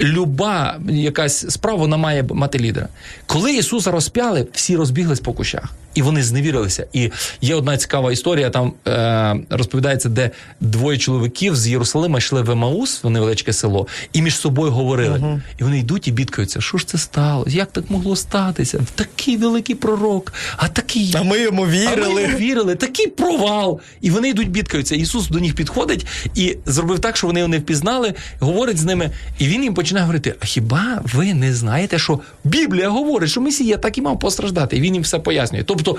[0.00, 2.88] Люба якась справа вона має мати лідера.
[3.26, 6.86] Коли Ісуса розп'яли, всі розбіглись по кущах, і вони зневірилися.
[6.92, 8.50] І є одна цікава історія.
[8.50, 14.22] Там е, розповідається, де двоє чоловіків з Єрусалима йшли в Емаус, в невеличке село, і
[14.22, 15.18] між собою говорили.
[15.18, 15.40] Uh-huh.
[15.58, 16.60] І вони йдуть і бідкаються.
[16.60, 17.56] Що ж це сталося?
[17.56, 18.80] Як так могло статися?
[18.94, 21.14] Такий великий пророк, а такий.
[21.16, 22.06] А ми йому вірили.
[22.06, 23.80] А ми йому вірили, такий провал.
[24.00, 24.94] І вони йдуть, бідкаються.
[24.94, 25.99] Ісус до них підходить
[26.34, 30.06] і зробив так, що вони його не впізнали, говорить з ними, і він їм починає
[30.06, 34.76] говорити: А хіба ви не знаєте, що Біблія говорить, що Месія так і мав постраждати?
[34.76, 35.62] І він їм все пояснює.
[35.62, 35.98] Тобто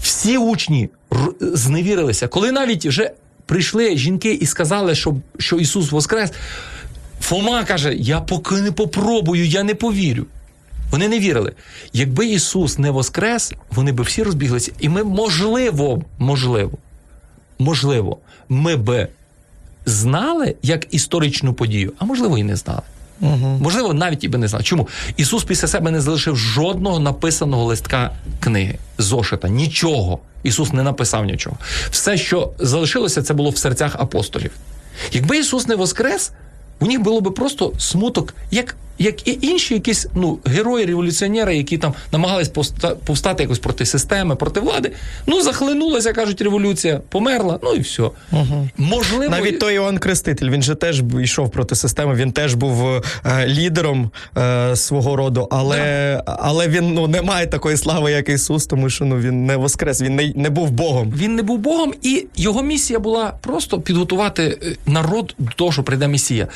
[0.00, 0.88] всі учні
[1.40, 3.10] зневірилися, коли навіть вже
[3.46, 6.32] прийшли жінки і сказали, що, що Ісус Воскрес.
[7.20, 10.26] Фома каже: Я поки не попробую, я не повірю.
[10.90, 11.52] Вони не вірили.
[11.92, 14.72] Якби Ісус не воскрес, вони би всі розбіглися.
[14.80, 16.78] І ми, можливо, можливо,
[17.58, 18.18] можливо,
[18.54, 19.08] ми би
[19.86, 22.82] знали як історичну подію, а можливо, і не знали.
[23.20, 23.58] Угу.
[23.62, 24.64] Можливо, навіть і би не знали.
[24.64, 24.88] Чому?
[25.16, 30.18] Ісус після себе не залишив жодного написаного листка книги, зошита, нічого.
[30.42, 31.56] Ісус не написав нічого.
[31.90, 34.50] Все, що залишилося, це було в серцях апостолів.
[35.12, 36.32] Якби Ісус не воскрес,
[36.80, 41.94] у них було би просто смуток, як як і інші якісь ну, герої-революціонери, які там
[42.12, 44.92] намагались повста, повстати якось проти системи, проти влади.
[45.26, 48.02] Ну, захлинулася, кажуть, революція, померла, ну і все.
[48.02, 48.68] Угу.
[48.78, 53.02] Можливо, навіть той Іоанн Креститель, він же теж йшов проти системи, він теж був е,
[53.46, 56.36] лідером е, свого роду, але да.
[56.38, 60.02] але він ну, не має такої слави, як Ісус, тому що ну, він не воскрес,
[60.02, 61.12] він не, не був Богом.
[61.16, 66.08] Він не був Богом, і його місія була просто підготувати народ до того, що прийде
[66.08, 66.48] Месія.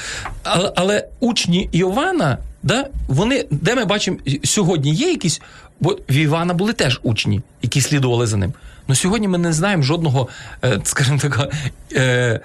[0.42, 2.27] Але, але учні Іована.
[2.62, 2.86] Да?
[3.08, 5.40] Вони, де ми бачимо, сьогодні є якісь,
[5.80, 8.52] бо в Івана були теж учні, які слідували за ним.
[8.88, 10.28] Ну сьогодні ми не знаємо жодного,
[10.64, 11.54] е, скажімо так,
[11.92, 12.40] е,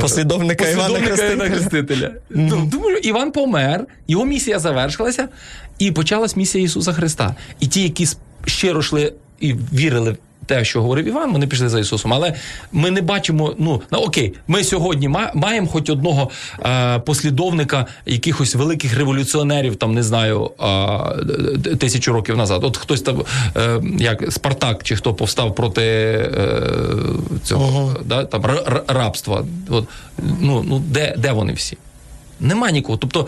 [0.00, 1.44] послідовника, послідовника Івана.
[1.44, 2.10] Хрестителя.
[2.30, 2.68] Mm-hmm.
[2.68, 5.28] Думаю, Іван помер, його місія завершилася,
[5.78, 7.34] і почалась місія Ісуса Христа.
[7.60, 8.08] І ті, які
[8.46, 12.14] щиро йшли і вірили те, що говорив Іван, вони пішли за Ісусом.
[12.14, 12.34] Але
[12.72, 13.54] ми не бачимо.
[13.58, 16.30] Ну ну окей, ми сьогодні маємо хоч одного
[16.60, 22.64] е, послідовника якихось великих революціонерів, там не знаю, е, тисячу років назад.
[22.64, 23.22] От хтось там,
[23.56, 26.60] е, як Спартак, чи хто повстав проти е,
[27.44, 27.98] цього ага.
[28.04, 28.44] да, там
[28.86, 29.44] рабства.
[29.68, 29.84] От,
[30.40, 31.76] ну, ну де, де вони всі?
[32.40, 32.98] Нема нікого.
[32.98, 33.26] Тобто,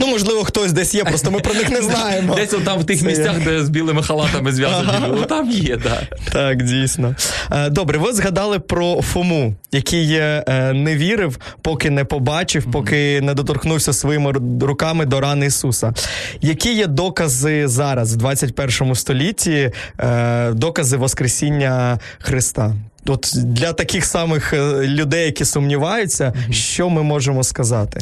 [0.00, 2.34] ну можливо, хтось десь є, просто ми про них не знаємо.
[2.34, 5.24] Десь там в тих місцях, де з білими халатами зв'язані, ага.
[5.28, 6.04] там є, так.
[6.32, 7.14] Так, дійсно.
[7.50, 13.34] Е, добре, ви згадали про Фому, який е, не вірив, поки не побачив, поки не
[13.34, 15.92] доторкнувся своїми руками до рани Ісуса.
[16.40, 22.74] Які є докази зараз, в 21 столітті, е, докази Воскресіння Христа?
[23.06, 26.52] От для таких самих е, людей, які сумніваються, mm-hmm.
[26.52, 28.00] що ми можемо сказати?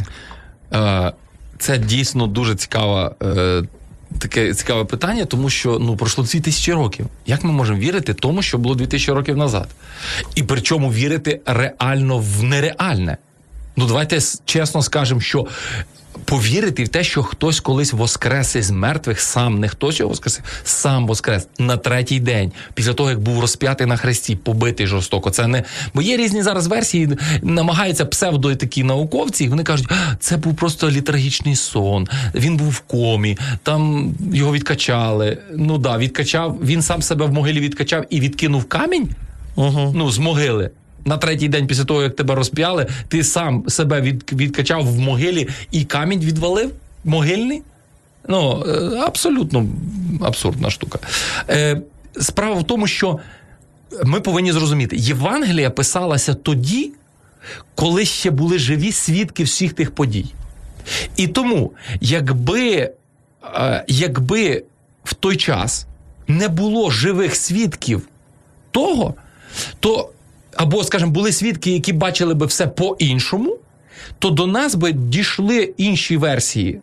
[0.73, 1.13] Е,
[1.59, 3.15] це дійсно дуже цікава.
[3.23, 3.63] Е,
[4.19, 7.07] таке цікаве питання, тому що ну пройшло дві тисячі років.
[7.27, 9.69] Як ми можемо вірити тому, що було дві тисячі років назад?
[10.35, 13.17] І причому вірити реально в нереальне?
[13.77, 15.47] Ну, давайте чесно скажемо, що
[16.25, 21.07] повірити в те, що хтось колись воскрес із мертвих, сам не хтось його воскресив, сам
[21.07, 25.31] воскрес на третій день, після того як був розп'ятий на хресті, побитий жорстоко.
[25.31, 27.09] Це не бо є різні зараз версії,
[27.43, 29.89] намагаються псевдо такі науковці, і вони кажуть,
[30.21, 32.09] це був просто літаргічний сон.
[32.35, 35.39] Він був в комі, там його відкачали.
[35.57, 36.59] Ну да, відкачав.
[36.63, 39.09] Він сам себе в могилі відкачав і відкинув камінь.
[39.57, 39.93] Угу.
[39.95, 40.71] Ну, з могили
[41.05, 45.49] на третій день після того, як тебе розп'яли, ти сам себе від, відкачав в могилі
[45.71, 46.71] і камінь відвалив
[47.05, 47.63] могильний.
[48.29, 49.67] Ну, е, абсолютно
[50.21, 50.99] абсурдна штука.
[51.49, 51.83] Е,
[52.21, 53.19] Справа в тому, що
[54.05, 56.93] ми повинні зрозуміти, Євангелія писалася тоді,
[57.75, 60.27] коли ще були живі свідки всіх тих подій.
[61.17, 62.91] І тому, якби,
[63.55, 64.65] е, якби
[65.05, 65.87] в той час
[66.29, 68.09] не було живих свідків
[68.71, 69.15] того,
[69.81, 70.11] то
[70.57, 73.57] або, скажімо, були свідки, які бачили би все по-іншому,
[74.19, 76.81] то до нас би дійшли інші версії.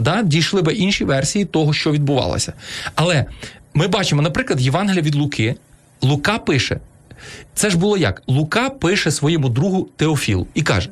[0.00, 0.22] Да?
[0.22, 2.52] Дійшли би інші версії того, що відбувалося.
[2.94, 3.26] Але
[3.74, 5.54] ми бачимо, наприклад, Євангелія від Луки.
[6.02, 6.80] Лука пише:
[7.54, 8.22] це ж було як?
[8.26, 10.90] Лука пише своєму другу Теофілу і каже: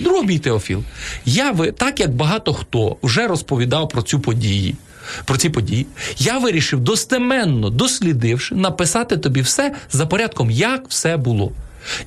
[0.00, 0.82] Друг мій Теофіл,
[1.24, 4.74] я ви, так як багато хто вже розповідав про цю події.
[5.24, 5.86] Про ці події
[6.18, 11.52] я вирішив достеменно дослідивши, написати тобі все за порядком, як все було.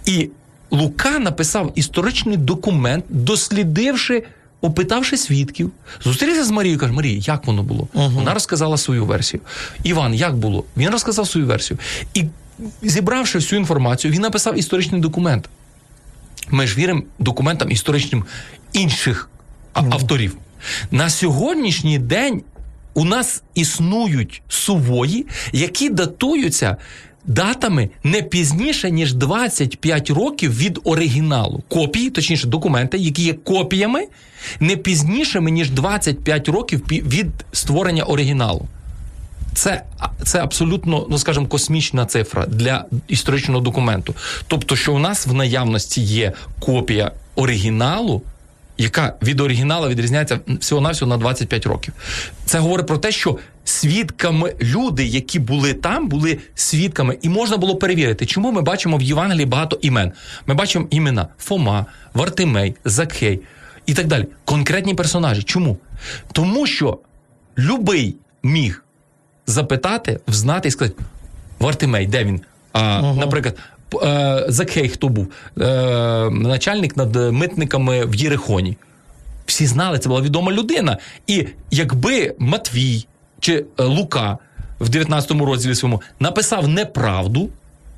[0.06, 0.30] І
[0.72, 4.24] Лука написав історичний документ, дослідивши,
[4.62, 5.72] опитавши свідків,
[6.04, 7.88] зустрівся з Марією, каже: Марія, як воно було?
[7.94, 8.12] Uh-huh.
[8.14, 9.42] Вона розказала свою версію.
[9.84, 10.64] Іван, як було?
[10.78, 11.78] Він розказав свою версію.
[12.14, 12.26] І
[12.82, 15.50] зібравши всю інформацію, він написав історичний документ.
[16.50, 18.26] Ми ж віримо документам історичним
[18.74, 19.30] інших
[19.74, 19.94] uh-huh.
[19.94, 20.38] авторів.
[20.92, 22.42] На сьогоднішній день
[22.94, 26.78] у нас існують сувої, які датуються
[27.28, 31.64] датами не пізніше, ніж 25 років від оригіналу.
[31.68, 34.08] Копії, точніше, документи, які є копіями,
[34.60, 38.68] не пізнішими, ніж 25 років від створення оригіналу.
[39.54, 39.84] Це
[40.24, 44.16] це абсолютно, ну скажімо, космічна цифра для історичного документу.
[44.48, 48.22] Тобто, що у нас в наявності є копія оригіналу,
[48.78, 51.94] яка від оригіналу відрізняється всього-навсього на 25 років.
[52.46, 57.76] Це говорить про те, що свідками люди, які були там, були свідками, і можна було
[57.76, 60.12] перевірити, чому ми бачимо в Євангелії багато імен.
[60.46, 63.40] Ми бачимо імена Фома, Вартимей, Закхей
[63.86, 64.26] і так далі.
[64.46, 65.44] Конкретні персонажі.
[65.44, 65.78] Чому?
[66.32, 67.00] Тому що
[67.58, 68.84] любий міг
[69.48, 71.04] запитати, взнати і сказати:
[71.60, 72.42] Вартимей, де він?
[72.74, 73.14] А, ага.
[73.14, 73.58] Наприклад,
[74.48, 75.28] Закхей хто був?
[76.32, 78.78] Начальник над митниками в Єрихоні.
[79.46, 80.98] Всі знали, це була відома людина.
[81.28, 83.06] І якби Матвій
[83.40, 84.38] чи Лука
[84.80, 87.50] в 19-му розділі своєму написав неправду,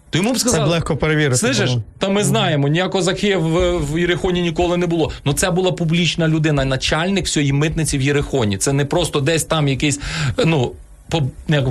[0.10, 1.48] то йому б сказали, Це легко перевірити.
[1.48, 5.12] Слышиш, та ми знаємо, ніякого Закхея в, в Єрихоні ніколи не було.
[5.26, 8.58] Ну це була публічна людина, начальник всієї митниці в Єрихоні.
[8.58, 10.00] Це не просто десь там якийсь,
[10.46, 10.72] ну,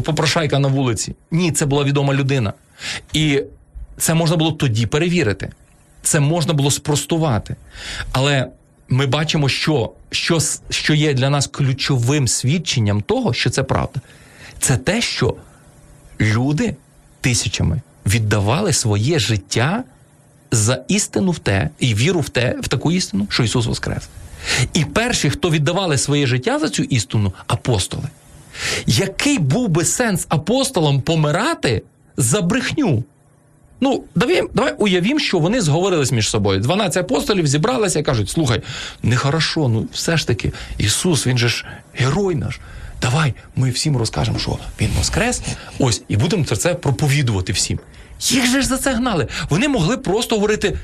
[0.05, 1.15] попрошайка на вулиці.
[1.31, 2.53] Ні, це була відома людина.
[3.13, 3.43] І
[3.99, 5.51] це можна було тоді перевірити,
[6.03, 7.57] це можна було спростувати.
[8.13, 8.49] Але
[8.89, 10.39] ми бачимо, що, що,
[10.71, 14.01] що є для нас ключовим свідченням того, що це правда.
[14.59, 15.37] Це те, що
[16.21, 16.77] люди
[17.21, 19.85] тисячами віддавали своє життя
[20.51, 24.09] за істину в те і віру в те, в таку істину, що Ісус Воскрес.
[24.73, 28.09] І перші, хто віддавали своє життя за цю істину, апостоли.
[28.87, 31.83] Який був би сенс апостолам помирати
[32.17, 33.05] за брехню?
[33.81, 36.61] Ну, давай, давай уявім, що вони зговорились між собою.
[36.61, 38.63] 12 апостолів зібралися і кажуть: слухай,
[39.03, 42.61] нехорошо, ну все ж таки, Ісус, він же ж герой наш.
[43.03, 45.43] Давай ми всім розкажемо, що він воскрес.
[45.79, 47.79] Ось, і будемо це проповідувати всім.
[48.21, 49.27] Їх же ж за це гнали.
[49.51, 50.79] Вони могли просто говорити,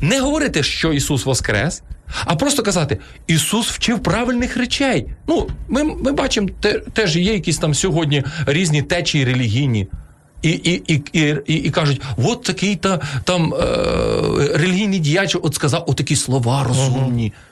[0.00, 1.82] не говорити, що Ісус Воскрес,
[2.24, 5.06] а просто казати: Ісус вчив правильних речей.
[5.26, 9.86] Ну, ми ми бачимо, те, теж є якісь там сьогодні різні течії релігійні.
[10.42, 13.66] І і, і, і, і, і кажуть, от такий та там е,
[14.54, 17.24] релігійний діяч от сказав отакі слова розумні.
[17.24, 17.49] Uh-huh.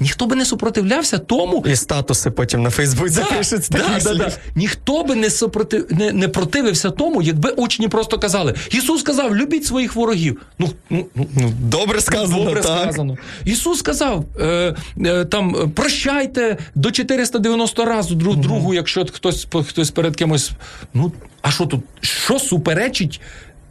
[0.00, 1.64] Ніхто би не супротивлявся тому.
[1.68, 3.68] І статуси потім на Фейсбуці да, запишуть.
[3.70, 4.32] Да, да, да.
[4.54, 9.64] Ніхто би не супротив, не, не противився тому, якби учні просто казали: Ісус сказав, любіть
[9.64, 10.40] своїх ворогів.
[10.58, 12.44] Ну, ну, ну, ну Добре сказано.
[12.44, 12.82] Добре так.
[12.82, 13.16] сказано.
[13.44, 20.16] Ісус сказав: е, е, там прощайте до 490 разів друг другу, якщо хтось хтось перед
[20.16, 20.50] кимось.
[20.94, 21.80] Ну, а що тут?
[22.00, 23.20] Що суперечить?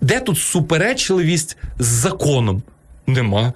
[0.01, 2.63] Де тут суперечливість з законом?
[3.07, 3.53] Нема.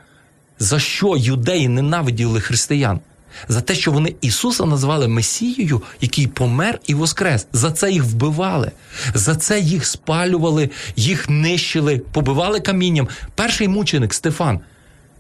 [0.60, 3.00] За що юдеї ненавиділи християн?
[3.48, 7.48] За те, що вони Ісуса назвали Месією, який помер і воскрес.
[7.54, 8.72] За це їх вбивали,
[9.14, 13.08] за це їх спалювали, їх нищили, побивали камінням.
[13.36, 14.60] Перший мученик Стефан.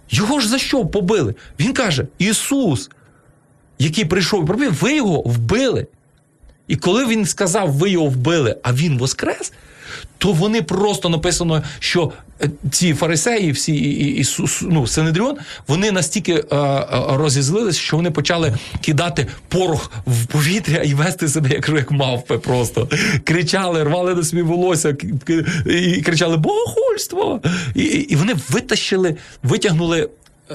[0.09, 1.35] Його ж за що побили?
[1.59, 2.89] Він каже: Ісус,
[3.79, 5.87] який прийшов і пробив, ви його вбили.
[6.67, 9.53] І коли він сказав, ви його вбили, а він воскрес,
[10.17, 14.25] то вони просто написано, що е, ці фарисеї, всі і, і,
[14.61, 20.93] ну, Синедріон, вони настільки е, е, розізлились, що вони почали кидати порох в повітря і
[20.93, 22.37] вести себе як як мавпи.
[22.37, 22.87] Просто
[23.23, 24.95] кричали, рвали до собі волосся
[25.65, 27.41] і кричали Богохульство!
[27.75, 30.09] І, і вони витащили, витягнули.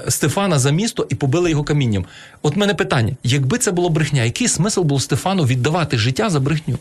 [0.08, 2.04] Стефана за місто і побили його камінням.
[2.42, 6.78] От мене питання: якби це було брехня, який смисл був Стефану віддавати життя за брехню?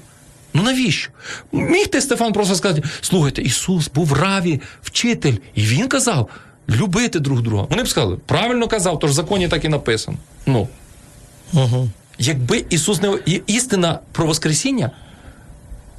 [0.53, 1.11] Ну навіщо?
[1.51, 6.29] Міг ти Стефан просто сказати: слухайте, Ісус був раві, вчитель, і Він казав
[6.69, 7.67] любити друг друга.
[7.69, 10.17] Вони б сказали, правильно казав, тож в законі так і написано.
[10.45, 10.67] Ну,
[11.53, 11.89] Угу.
[12.19, 14.91] Якби Ісус не істина про Воскресіння,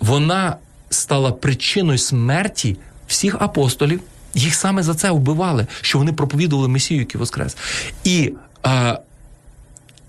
[0.00, 0.56] вона
[0.90, 4.00] стала причиною смерті всіх апостолів.
[4.34, 7.56] Їх саме за це вбивали, що вони проповідували Месію, який воскрес.
[8.04, 8.32] І
[8.66, 8.98] е,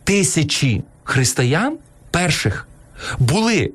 [0.04, 1.78] тисячі християн
[2.12, 2.68] перших
[3.20, 3.72] були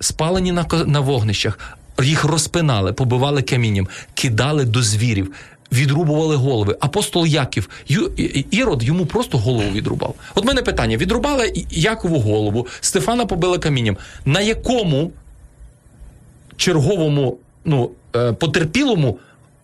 [0.00, 1.58] спалені на, на вогнищах,
[2.02, 5.32] їх розпинали, побивали камінням, кидали до звірів,
[5.72, 6.76] відрубували голови.
[6.80, 8.06] Апостол Яків, Ю,
[8.50, 10.14] Ірод йому просто голову відрубав.
[10.34, 13.96] От мене питання: відрубали Якову голову, Стефана побили камінням.
[14.24, 15.12] На якому
[16.56, 19.18] черговому ну, е, потерпілому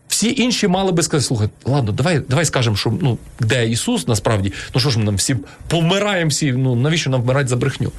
[0.09, 4.53] всі інші мали би сказати: слухай, ладно, давай, давай скажемо, що ну, де Ісус насправді,
[4.75, 5.37] ну що ж ми нам всі
[5.68, 7.92] повмираємо всі, ну навіщо нам вмирати за брехню?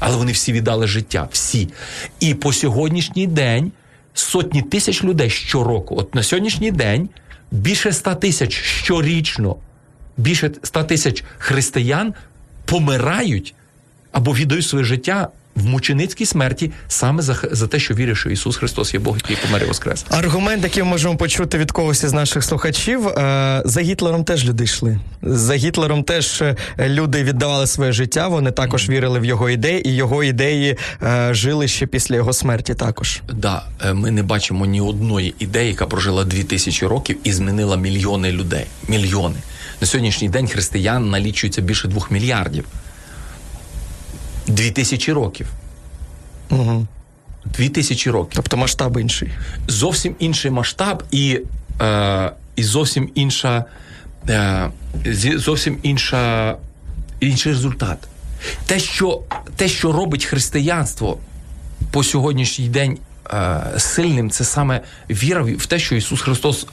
[0.00, 1.68] Але вони всі віддали життя, всі.
[2.20, 3.72] І по сьогоднішній день
[4.14, 5.96] сотні тисяч людей щороку.
[5.98, 7.08] От на сьогоднішній день
[7.50, 9.56] більше ста тисяч щорічно,
[10.16, 12.14] більше ста тисяч християн
[12.64, 13.54] помирають
[14.12, 18.56] або віддають своє життя в мученицькій смерті саме за, за те, що вірять, що Ісус
[18.56, 20.04] Христос є Бог, який помер і воскрес.
[20.10, 24.64] Аргумент, який ми можемо почути від когось із наших слухачів, е, за Гітлером теж люди
[24.64, 25.00] йшли.
[25.22, 28.28] За Гітлером теж е, люди віддавали своє життя.
[28.28, 32.74] Вони також вірили в його ідеї, і його ідеї е, жили ще після його смерті.
[32.74, 33.62] Також Да,
[33.94, 38.66] ми не бачимо ні одної ідеї, яка прожила дві тисячі років і змінила мільйони людей.
[38.88, 39.36] Мільйони.
[39.80, 42.64] На сьогоднішній день християн налічується більше двох мільярдів.
[44.50, 45.46] Дві тисячі років.
[46.50, 46.86] угу.
[47.44, 48.32] Дві тисячі років.
[48.34, 49.30] тобто масштаб інший.
[49.68, 51.40] Зовсім інший масштаб і,
[51.80, 53.64] е, і зовсім інша.
[54.28, 54.70] Е,
[55.36, 56.56] зовсім інша,
[57.20, 57.98] інший результат.
[58.66, 59.22] Те що,
[59.56, 61.18] те, що робить християнство
[61.90, 62.98] по сьогоднішній день
[63.32, 66.66] е, сильним, це саме віра в те, що Ісус Христос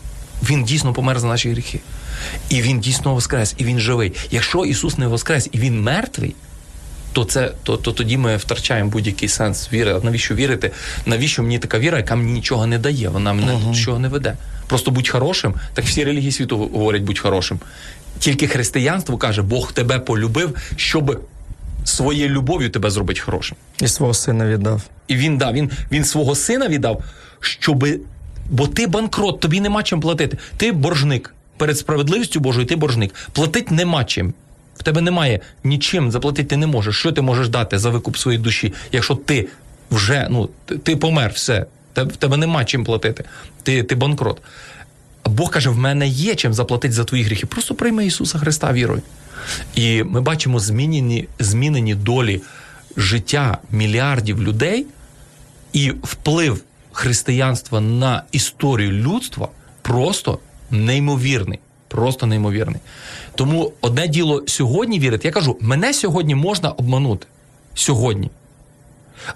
[0.44, 1.80] Він дійсно помер за наші гріхи.
[2.50, 4.14] І Він дійсно воскрес, і Він живий.
[4.32, 6.36] Якщо Ісус не воскрес і Він мертвий,
[7.18, 9.94] то це то, то тоді ми втрачаємо будь-який сенс віри.
[9.94, 10.72] А навіщо вірити?
[11.06, 13.10] Навіщо мені така віра, яка мені нічого не дає?
[13.10, 14.36] Вона мене uh нічого не веде.
[14.68, 15.56] Просто будь хорошим.
[15.74, 17.60] Так всі релігії світу говорять будь хорошим.
[18.20, 21.22] Тільки християнство каже, Бог тебе полюбив, щоб
[21.84, 23.58] своєю любов'ю тебе зробити хорошим.
[23.82, 24.82] І свого сина віддав.
[25.08, 27.04] І він да, він, він свого сина віддав,
[27.40, 28.00] щоби.
[28.50, 30.38] Бо ти банкрот, тобі нема чим платити.
[30.58, 31.34] Ти боржник.
[31.58, 33.16] Перед справедливістю Божою ти боржник.
[33.32, 34.34] Платить нема чим.
[34.78, 36.96] В тебе немає нічим заплатити ти не можеш.
[36.96, 39.48] Що ти можеш дати за викуп своєї душі, якщо ти
[39.92, 40.50] вже ну,
[40.84, 41.66] ти, помер, все.
[41.96, 43.24] В тебе нема чим платити.
[43.64, 44.42] Ти, ти банкрот.
[45.26, 47.46] Бог каже: в мене є чим заплатити за твої гріхи.
[47.46, 49.02] Просто прийми Ісуса Христа вірою.
[49.76, 52.42] І ми бачимо змінені, змінені долі
[52.98, 54.86] життя мільярдів людей
[55.74, 56.62] і вплив
[56.92, 59.48] християнства на історію людства
[59.82, 60.40] просто
[60.72, 61.60] неймовірний.
[61.88, 62.80] Просто неймовірний.
[63.38, 65.28] Тому одне діло сьогодні вірити.
[65.28, 67.28] Я кажу, мене сьогодні можна обманути.
[67.74, 68.30] Сьогодні.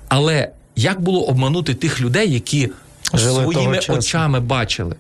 [0.08, 2.70] Але як було обманути тих людей, які
[3.14, 4.96] Жили своїми очами бачили?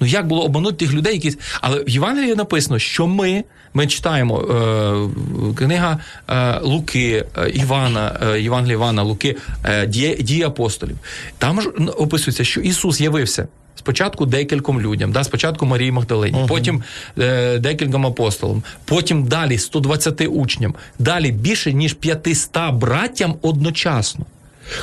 [0.00, 1.38] Ну як було обманути тих людей, які.
[1.60, 3.44] Але в Євангелії написано, що ми,
[3.74, 5.98] ми читаємо е, книга
[6.28, 10.98] е, Луки, е, Івана, е, Євангелія Івана, Луки, е, дії, дії апостолів.
[11.38, 13.48] Там ж описується, що Ісус явився.
[13.76, 16.82] Спочатку декільком людям, да, спочатку Марії Магдалині, потім
[17.18, 24.26] е, декільком апостолам, потім далі 120 учням, далі більше ніж 500 браттям одночасно.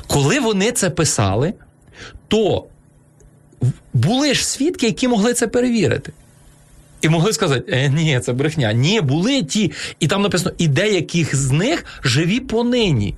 [0.08, 1.54] Коли вони це писали,
[2.28, 2.66] то
[3.94, 6.14] були ж свідки, які могли це перевірити.
[7.02, 8.74] І могли сказати, е, ні, це брехня.
[8.74, 9.72] Ні, були ті.
[10.00, 13.16] І там написано, і деяких з них живі понині.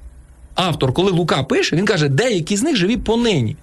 [0.56, 3.56] Автор, коли Лука пише, він каже, деякі з них живі понині.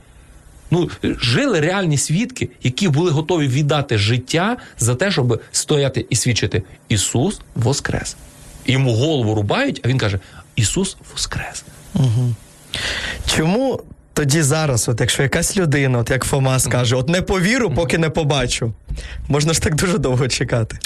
[0.70, 6.62] Ну, жили реальні свідки, які були готові віддати життя за те, щоб стояти і свідчити
[6.88, 8.16] Ісус Воскрес.
[8.66, 10.18] Йому голову рубають, а він каже:
[10.56, 11.64] Ісус Воскрес.
[13.26, 17.98] Чому тоді зараз, от якщо якась людина, от як Фома скаже, от не повіру, поки
[17.98, 18.72] не побачу.
[19.28, 20.78] Можна ж так дуже довго чекати.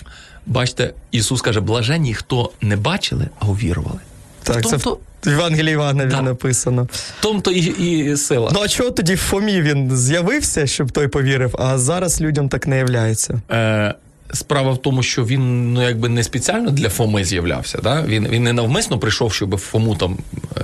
[0.47, 3.99] Бачите, Ісус каже: блаженні, хто не бачили, а увірували.
[4.43, 4.79] Так, це
[5.27, 6.23] в Євангелії Івана Да.
[6.23, 6.89] написано.
[6.93, 8.51] В тому то і, і сила.
[8.55, 12.67] Ну а чого тоді в Фомі він з'явився, щоб той повірив, а зараз людям так
[12.67, 13.41] не являється?
[13.51, 13.95] Е,
[14.33, 17.79] справа в тому, що він ну якби не спеціально для Фоми з'являвся.
[17.83, 18.03] Да?
[18.07, 20.19] Він, він не навмисно прийшов, щоб Фому там
[20.57, 20.63] е,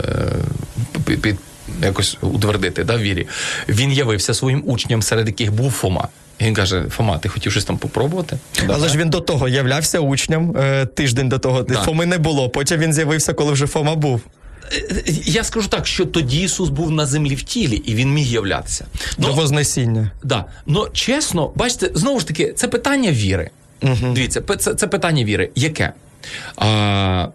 [1.05, 1.37] під, під,
[1.83, 3.27] якось утвердити да, в вірі.
[3.69, 6.09] Він явився своїм учням, серед яких був Фома.
[6.41, 8.39] Він каже: Фома, ти хотів щось там попробувати?
[8.69, 11.63] Але ж він до того являвся учням е, тиждень до того.
[11.63, 11.75] Да.
[11.75, 12.49] Фоми не було.
[12.51, 14.21] Потім він з'явився, коли вже Фома був.
[15.25, 18.87] Я скажу так, що тоді Ісус був на землі в тілі, і він міг являтися.
[19.19, 20.11] До Вознесіння.
[20.23, 20.45] Да.
[20.67, 23.51] Ну, чесно, бачите, знову ж таки, це питання віри.
[23.83, 25.51] Дивіться, це, це питання віри.
[25.55, 25.93] Яке?
[26.57, 27.29] А,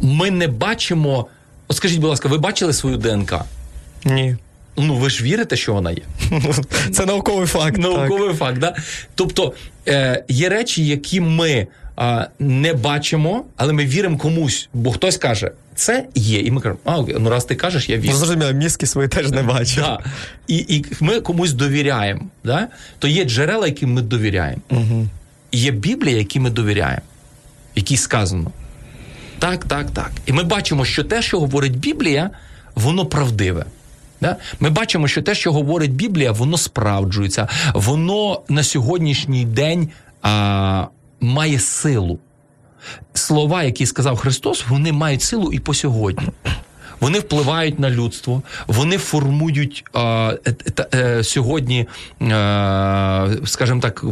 [0.00, 1.26] ми не бачимо.
[1.68, 3.34] От скажіть, будь ласка, ви бачили свою ДНК?
[4.04, 4.36] Ні.
[4.76, 6.02] Ну, ви ж вірите, що вона є?
[6.92, 7.78] Це науковий факт.
[7.78, 8.38] Науковий так.
[8.38, 8.76] факт, да?
[9.14, 9.54] Тобто
[9.88, 11.66] е, є речі, які ми е,
[12.38, 16.40] не бачимо, але ми віримо комусь, бо хтось каже, це є.
[16.40, 18.08] І ми кажемо, а ну раз ти кажеш, я вірю.
[18.12, 19.80] Ну, зрозуміло, мізки свої теж не бачу.
[19.80, 19.98] Да.
[20.46, 22.20] І і ми комусь довіряємо.
[22.44, 22.68] Да?
[22.98, 24.62] То є джерела, яким ми довіряємо.
[24.70, 25.06] Угу.
[25.52, 27.02] Є Біблія, якій ми довіряємо,
[27.74, 28.50] якій сказано.
[29.38, 30.10] Так, так, так.
[30.26, 32.30] І ми бачимо, що те, що говорить Біблія,
[32.74, 33.64] воно правдиве.
[34.20, 34.36] Да?
[34.60, 39.90] Ми бачимо, що те, що говорить Біблія, воно справджується, воно на сьогоднішній день
[40.22, 40.86] а,
[41.22, 42.18] має силу.
[43.14, 46.28] Слова, які сказав Христос, вони мають силу і по сьогодні.
[47.00, 50.38] Вони впливають на людство, вони формують е,
[50.94, 51.86] е, сьогодні,
[52.20, 54.04] а, скажімо так,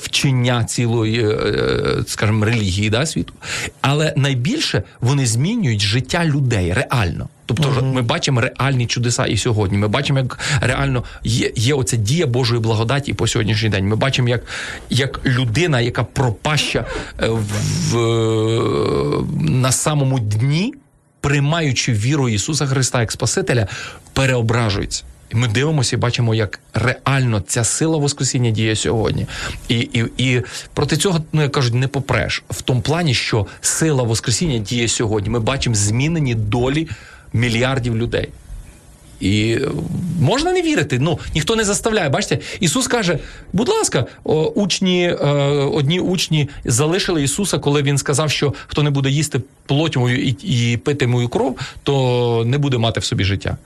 [0.00, 3.32] вчення цілої, е, скажімо, релігії да, світу.
[3.80, 7.28] Але найбільше вони змінюють життя людей реально.
[7.46, 7.92] Тобто uh-huh.
[7.92, 9.78] ми бачимо реальні чудеса і сьогодні.
[9.78, 13.88] Ми бачимо, як реально є є оця дія Божої благодаті по сьогоднішній день.
[13.88, 14.42] Ми бачимо, як
[14.90, 16.84] як людина, яка пропаща
[17.22, 17.42] е, в,
[17.90, 17.96] в,
[19.40, 20.74] на самому дні,
[21.20, 23.66] приймаючи віру Ісуса Христа як Спасителя,
[24.12, 25.04] переображується.
[25.30, 29.26] І ми дивимося і бачимо, як реально ця сила Воскресіння діє сьогодні.
[29.68, 30.42] І і, і
[30.74, 35.30] проти цього, ну як кажуть, не попреш в тому плані, що сила Воскресіння діє сьогодні.
[35.30, 36.88] Ми бачимо змінені долі
[37.32, 38.28] мільярдів людей.
[39.20, 39.58] І
[40.20, 40.98] можна не вірити.
[40.98, 42.08] Ну ніхто не заставляє.
[42.08, 43.18] Бачите, Ісус каже:
[43.52, 44.06] будь ласка,
[44.54, 45.12] учні,
[45.72, 50.36] одні учні залишили Ісуса, коли він сказав, що хто не буде їсти плоть мою і,
[50.42, 53.56] і пити мою кров, то не буде мати в собі життя.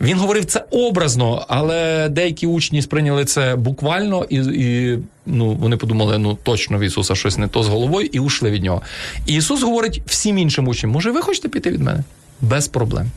[0.00, 6.18] Він говорив це образно, але деякі учні сприйняли це буквально, і і ну, вони подумали,
[6.18, 8.82] ну точно в Ісуса щось не то з головою, і ушли від нього.
[9.26, 12.04] І Ісус говорить всім іншим учням: може, ви хочете піти від мене?
[12.40, 13.10] Без проблем.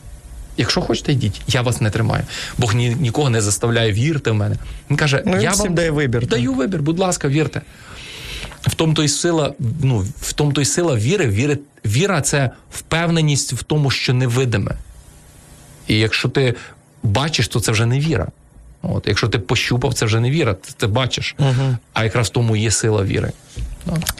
[0.56, 2.24] Якщо хочете, йдіть, я вас не тримаю.
[2.58, 4.56] Бог ні, нікого не заставляє вірте в мене.
[4.90, 6.26] Він каже: ну, я вам дає вибір.
[6.26, 6.58] Даю так.
[6.58, 7.62] вибір, будь ласка, вірте.
[8.62, 11.58] В тому то й сила, ну, в тому то й сила віри, віри.
[11.86, 14.72] Віра це впевненість в тому, що невидиме.
[15.86, 16.54] І якщо ти
[17.02, 18.28] бачиш, то це вже не віра.
[18.82, 21.34] От, Якщо ти пощупав, це вже не віра, ти, ти бачиш.
[21.38, 21.76] Угу.
[21.92, 23.32] А якраз в тому є сила віри.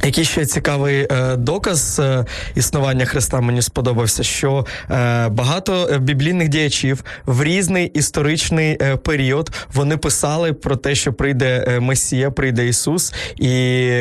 [0.05, 7.05] Який ще цікавий е, доказ е, існування Христа мені сподобався, що е, багато біблійних діячів
[7.27, 13.13] в різний історичний е, період вони писали про те, що прийде е, Месія, прийде Ісус,
[13.37, 13.49] і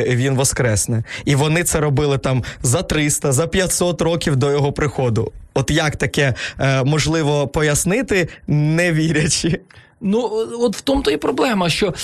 [0.08, 1.02] Він воскресне.
[1.24, 5.32] І вони це робили там за 300, за 500 років до його приходу.
[5.54, 9.60] От як таке е, можливо пояснити, не вірячи?
[10.00, 11.94] Ну, от в тому то і проблема, що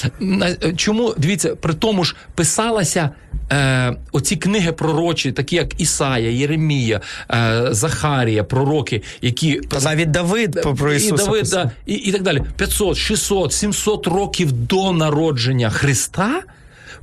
[0.77, 3.11] чому дивіться, при тому ж писалася
[3.53, 10.61] е, оці книги пророчі, такі як Ісая, Єремія, е, Захарія, пророки, які Та навіть Давид
[10.79, 12.43] про Ісуса і Давид, да, і, і так далі.
[12.57, 16.43] 500, 600, 700 років до народження Христа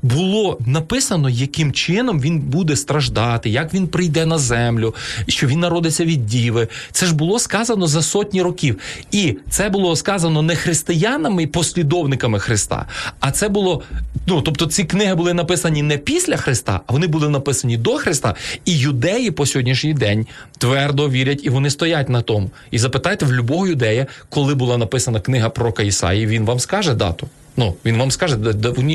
[0.01, 4.95] було написано, яким чином він буде страждати, як він прийде на землю,
[5.27, 6.67] що він народиться від діви.
[6.91, 8.77] Це ж було сказано за сотні років.
[9.11, 12.85] І це було сказано не християнами, послідовниками Христа,
[13.19, 13.83] а це було.
[14.27, 18.35] Ну, тобто ці книги були написані не після Христа, а вони були написані до Христа.
[18.65, 20.27] І юдеї по сьогоднішній день
[20.57, 22.51] твердо вірять, і вони стоять на тому.
[22.71, 27.27] І запитайте в любого юдея, коли була написана книга про Ісаї, він вам скаже дату.
[27.57, 28.37] Ну він вам скаже,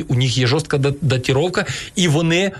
[0.09, 2.53] у них є жорстка датіровка, і вони.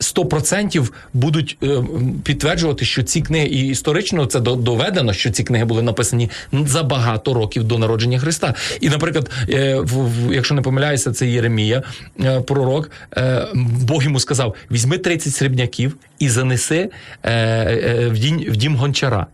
[0.00, 1.82] 100% будуть е,
[2.24, 7.34] підтверджувати, що ці книги і історично це доведено, що ці книги були написані за багато
[7.34, 8.54] років до народження Христа.
[8.80, 11.82] І, наприклад, е, в, в, якщо не помиляюся, це Єремія,
[12.20, 13.46] е, пророк, е,
[13.82, 16.90] Бог йому сказав: візьми 30 срібняків і занеси
[17.22, 19.26] е, е, в, дім, в дім гончара.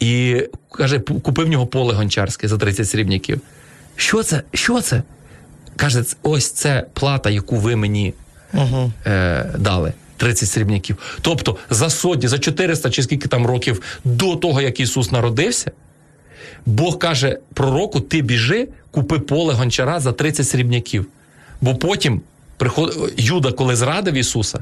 [0.00, 3.40] І каже, купи в нього поле гончарське за 30 срібняків.
[3.96, 4.42] Що це?
[4.54, 5.02] Що це?
[5.76, 8.14] Каже, ось це плата, яку ви мені
[8.54, 9.92] uh е, дали.
[10.16, 11.18] 30 срібняків.
[11.20, 15.70] Тобто за сотні, за 400 чи скільки там років до того, як Ісус народився,
[16.66, 21.06] Бог каже пророку: ти біжи, купи поле гончара за 30 срібняків.
[21.60, 22.20] Бо потім
[22.56, 23.12] приход...
[23.16, 24.58] Юда, коли зрадив Ісуса,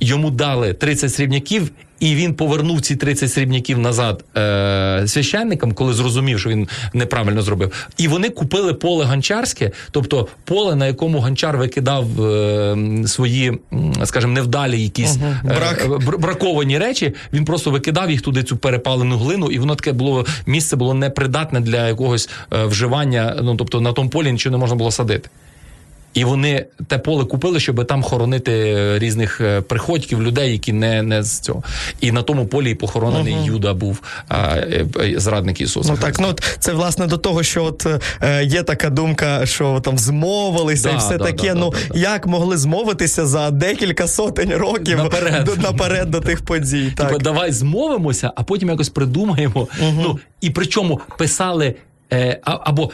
[0.00, 1.70] йому дали 30 срібняків,
[2.04, 7.88] і він повернув ці 30 срібняків назад е, священникам, коли зрозумів, що він неправильно зробив.
[7.96, 12.76] І вони купили поле гончарське, тобто поле, на якому гончар викидав е,
[13.06, 13.58] свої,
[14.04, 15.54] скажімо, невдалі якісь угу.
[15.54, 15.84] Брак.
[15.84, 17.14] е, браковані речі.
[17.32, 21.60] Він просто викидав їх туди, цю перепалену глину, і воно таке було місце було непридатне
[21.60, 23.36] для якогось е, вживання.
[23.42, 25.30] Ну тобто на тому полі нічого не можна було садити.
[26.14, 31.22] І вони те поле купили, щоб там хоронити різних е, приходьків, людей, які не, не
[31.22, 31.62] з цього.
[32.00, 35.92] І на тому полі і похоронений Юда був а, е, е, зрадник Ісуса.
[35.92, 37.86] Ну так, ну от це власне до того, що от
[38.22, 41.54] е, є така думка, що там змовилися Да, і все да, таке.
[41.54, 42.00] да, ну да, да.
[42.00, 45.44] як могли змовитися за декілька сотень років Наперед.
[45.44, 46.92] до, наперед до тих подій?
[46.96, 47.08] Так.
[47.08, 49.68] Типа, давай змовимося, а потім якось придумаємо.
[49.80, 51.74] Ну і причому писали
[52.12, 52.90] е, або.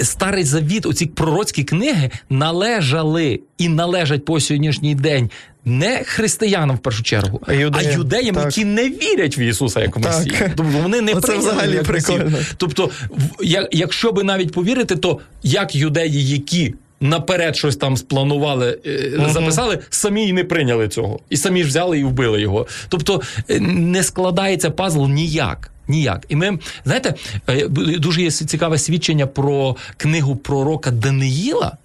[0.00, 5.30] Старий завіт, оці пророцькі книги належали і належать по сьогоднішній день
[5.64, 9.96] не християнам в першу чергу, А юдеям, а юдеям, які не вірять в Ісуса як
[9.96, 10.34] в Месію.
[10.56, 12.16] Тобто вони не Оце взагалі як Месію.
[12.18, 12.38] прикольно.
[12.56, 18.78] Тобто, в- я- якщо би навіть повірити, то як юдеї, які наперед щось там спланували,
[18.86, 21.20] е, записали, самі й не прийняли цього.
[21.30, 22.66] І самі ж взяли і вбили його.
[22.88, 25.70] Тобто е, не складається пазл ніяк.
[25.88, 26.26] Ніяк.
[26.28, 27.14] І ми, знаєте,
[27.48, 27.68] е,
[27.98, 31.76] дуже є цікаве свідчення про книгу пророка Даниїла.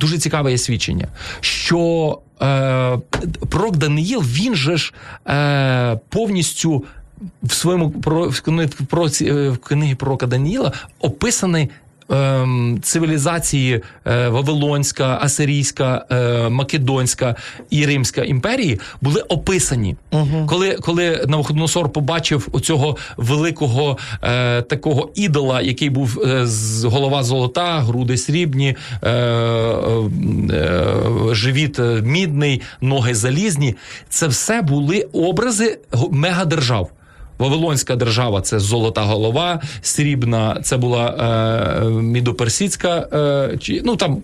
[0.00, 1.08] Дуже цікаве є свідчення,
[1.40, 2.98] що е,
[3.48, 4.94] пророк Даниїл, він же ж
[5.28, 6.84] е, повністю
[7.42, 8.68] в своєму про, в книги
[9.50, 11.68] в книгі пророка Даніїла описаний.
[12.10, 17.36] Ем, Цивілізації е, Вавилонська, Асирійська, е, Македонська
[17.70, 19.96] і Римська імперії були описані.
[20.46, 27.80] Коли, коли Навуходоносор побачив оцього великого е, такого ідола, який був е, з голова золота,
[27.80, 30.84] груди срібні, е, е,
[31.32, 33.76] живіт мідний, ноги залізні,
[34.08, 35.78] це все були образи
[36.10, 36.90] мегадержав.
[37.38, 41.06] Вавилонська держава це золота голова, срібна це була
[41.82, 43.08] е, мідоперсидська,
[43.52, 44.22] е, чи ну там.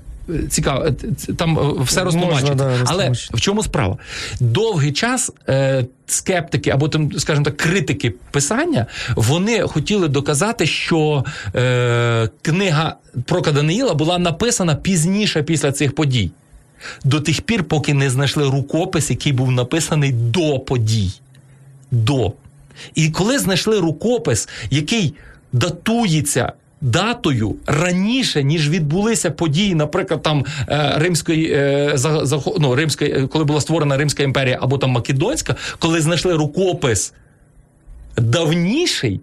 [0.51, 0.93] Цікаво, е,
[1.37, 2.55] там е, все розтлумачується.
[2.55, 3.97] да, Але в чому справа?
[4.41, 8.87] Довгий час е, скептики або там, скажімо так, критики писання
[9.17, 16.31] вони хотіли доказати, що е, книга про Даниїла була написана пізніше після цих подій.
[17.05, 21.11] До тих пір, поки не знайшли рукопис, який був написаний до подій.
[21.91, 22.33] До.
[22.95, 25.15] І коли знайшли рукопис, який
[25.53, 26.53] датується.
[26.83, 31.97] Датою раніше ніж відбулися події, наприклад, там е, римської е,
[32.59, 37.13] ну, римської, е, коли була створена Римська імперія або там Македонська, коли знайшли рукопис
[38.17, 39.21] давніший,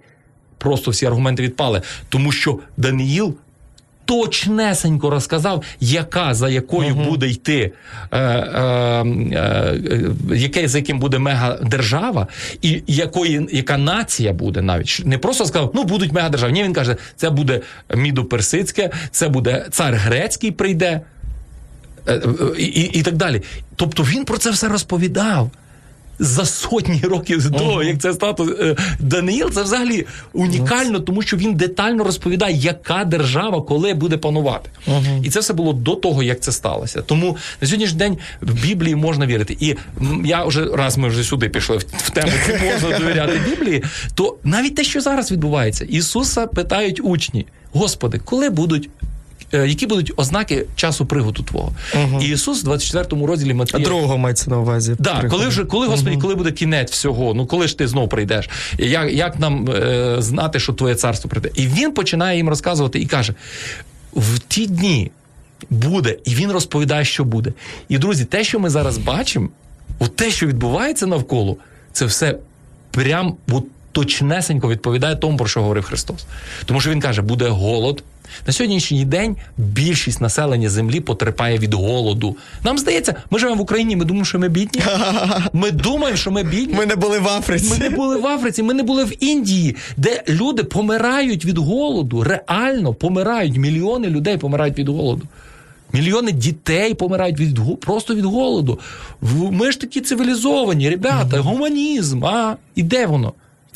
[0.57, 3.35] просто всі аргументи відпали, тому що Даниїл
[4.07, 7.71] точнесенько розказав, яка за якою буде йти,
[8.11, 9.81] е, е, е,
[10.35, 12.27] яке, за яким буде мегадержава,
[12.61, 15.01] і якої, яка нація буде навіть.
[15.05, 16.53] Не просто сказав, ну будуть мегадержави.
[16.53, 17.61] Ні, він каже, це буде
[17.95, 21.01] мідоперсидське, це буде цар грецький прийде.
[22.07, 22.21] е, е,
[22.57, 23.41] І, і, і так далі.
[23.75, 25.51] Тобто він про це все розповідав.
[26.19, 31.37] За сотні років до того, як це стало е, Даниїл, це взагалі унікально, тому що
[31.37, 34.69] він детально розповідає, яка держава коли буде панувати.
[35.23, 37.01] І це все було до того, як це сталося.
[37.01, 39.57] Тому на сьогоднішній день в Біблії можна вірити.
[39.59, 39.75] І
[40.25, 43.83] я вже раз ми вже сюди пішли в, в тему, чи можна довіряти Біблії,
[44.15, 48.89] то навіть те, що зараз відбувається, Ісуса питають учні: Господи, коли будуть.
[49.53, 51.71] Е, Які будуть ознаки часу приготу Твого?
[52.21, 54.95] І Ісус в 24 розділі Матвія Другого мається на увазі.
[54.99, 57.33] Да, коли вже коли Господи, коли буде кінець всього?
[57.33, 58.49] Ну коли ж ти знов прийдеш?
[58.77, 61.49] Як, як нам е, знати, що твоє царство прийде?
[61.55, 63.33] І він починає їм розказувати і каже:
[64.13, 65.11] в ті дні
[65.69, 67.53] буде, і він розповідає, що буде.
[67.89, 69.49] І друзі, те, що ми зараз бачимо,
[69.99, 71.57] от те, що відбувається навколо,
[71.93, 72.37] це все
[72.91, 73.63] прям от
[73.97, 76.25] точнесенько відповідає тому, про що говорив Христос.
[76.65, 78.03] Тому що він каже, буде голод.
[78.47, 82.35] На сьогоднішній день більшість населення землі потерпає від голоду.
[82.63, 84.81] Нам здається, ми живемо в Україні, ми думаємо, що ми бідні.
[85.53, 86.73] Ми думаємо, що ми бідні.
[86.73, 87.69] Ми не були в Африці.
[87.71, 92.23] Ми не були в Африці, ми не були в Індії, де люди помирають від голоду.
[92.23, 93.57] Реально помирають.
[93.57, 95.25] Мільйони людей помирають від голоду.
[95.93, 98.79] Мільйони дітей помирають від просто від голоду.
[99.51, 102.25] Ми ж такі цивілізовані, ребята, гуманізм.
[102.25, 103.33] А і де воно?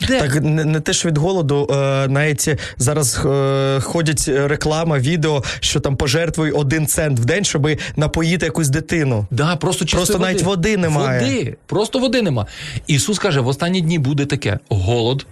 [0.08, 0.20] Де?
[0.20, 5.80] Так не, не те, що від голоду, е, навіть зараз е, ходять реклама, відео, що
[5.80, 9.28] там пожертвуй один цент в день, щоб напоїти якусь дитину.
[9.32, 11.20] Да, просто Просто навіть води немає.
[11.20, 12.46] Води, просто води нема.
[12.88, 15.26] Ісус каже: в останні дні буде таке: голод,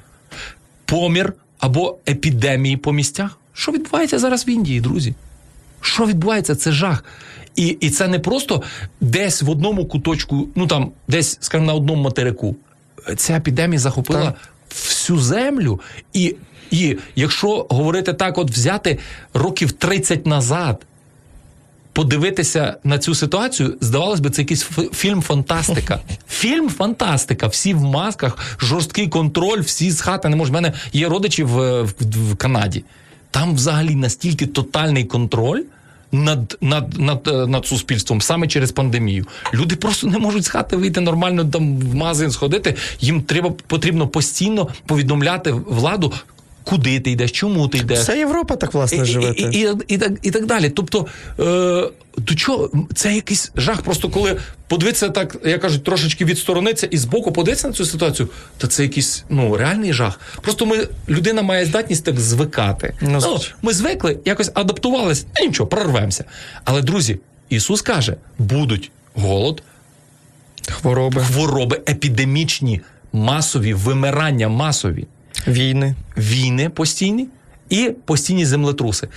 [0.85, 3.37] помір або епідемії по місцях.
[3.53, 5.13] Що відбувається зараз в Індії, друзі?
[5.81, 6.55] Що відбувається?
[6.55, 7.03] Це жах.
[7.55, 8.63] І, і це не просто
[9.01, 12.55] десь в одному куточку, ну там, десь, скажімо, на одному материку.
[13.17, 14.35] Ця епідемія захопила Так.
[14.69, 15.79] Всю землю.
[16.13, 16.35] І,
[16.71, 18.99] і якщо говорити так, от взяти
[19.33, 20.85] років 30 назад,
[21.93, 25.99] подивитися на цю ситуацію, здавалось би, це якийсь фільм фантастика.
[26.29, 27.47] Фільм фантастика.
[27.47, 30.51] Всі в масках, жорсткий контроль, всі з хати не можуть.
[30.51, 31.93] У мене є родичі в, в,
[32.31, 32.83] в Канаді.
[33.31, 35.61] Там взагалі настільки тотальний контроль.
[36.11, 39.25] Над, над, над, е, над суспільством саме через пандемію.
[39.53, 42.75] Люди просто не можуть з хати вийти нормально там в магазин сходити.
[42.99, 46.13] Їм треба потрібно постійно повідомляти владу.
[46.69, 47.99] Куди ти йдеш, чому ти йдеш?
[47.99, 49.33] Вся Європа так власне живе.
[49.37, 50.69] І, і, і, і, так, і так далі.
[50.69, 51.05] Тобто,
[51.39, 53.81] е, до чого це якийсь жах.
[53.81, 58.67] Просто коли подивитися так, як кажуть, трошечки відсторонитися і збоку подивитися на цю ситуацію, то
[58.67, 60.19] це якийсь ну реальний жах.
[60.41, 62.93] Просто ми людина має здатність так звикати.
[63.01, 66.23] Ну, Ну, ми звикли, якось адаптувалися, ну нічого, прорвемося.
[66.63, 69.63] Але друзі, Ісус каже: будуть голод,
[70.67, 72.81] Хвороби, хвороби епідемічні,
[73.13, 75.07] масові, вимирання масові
[75.47, 75.95] війни.
[76.17, 77.27] війни постійні
[77.69, 79.07] і постійні землетруси.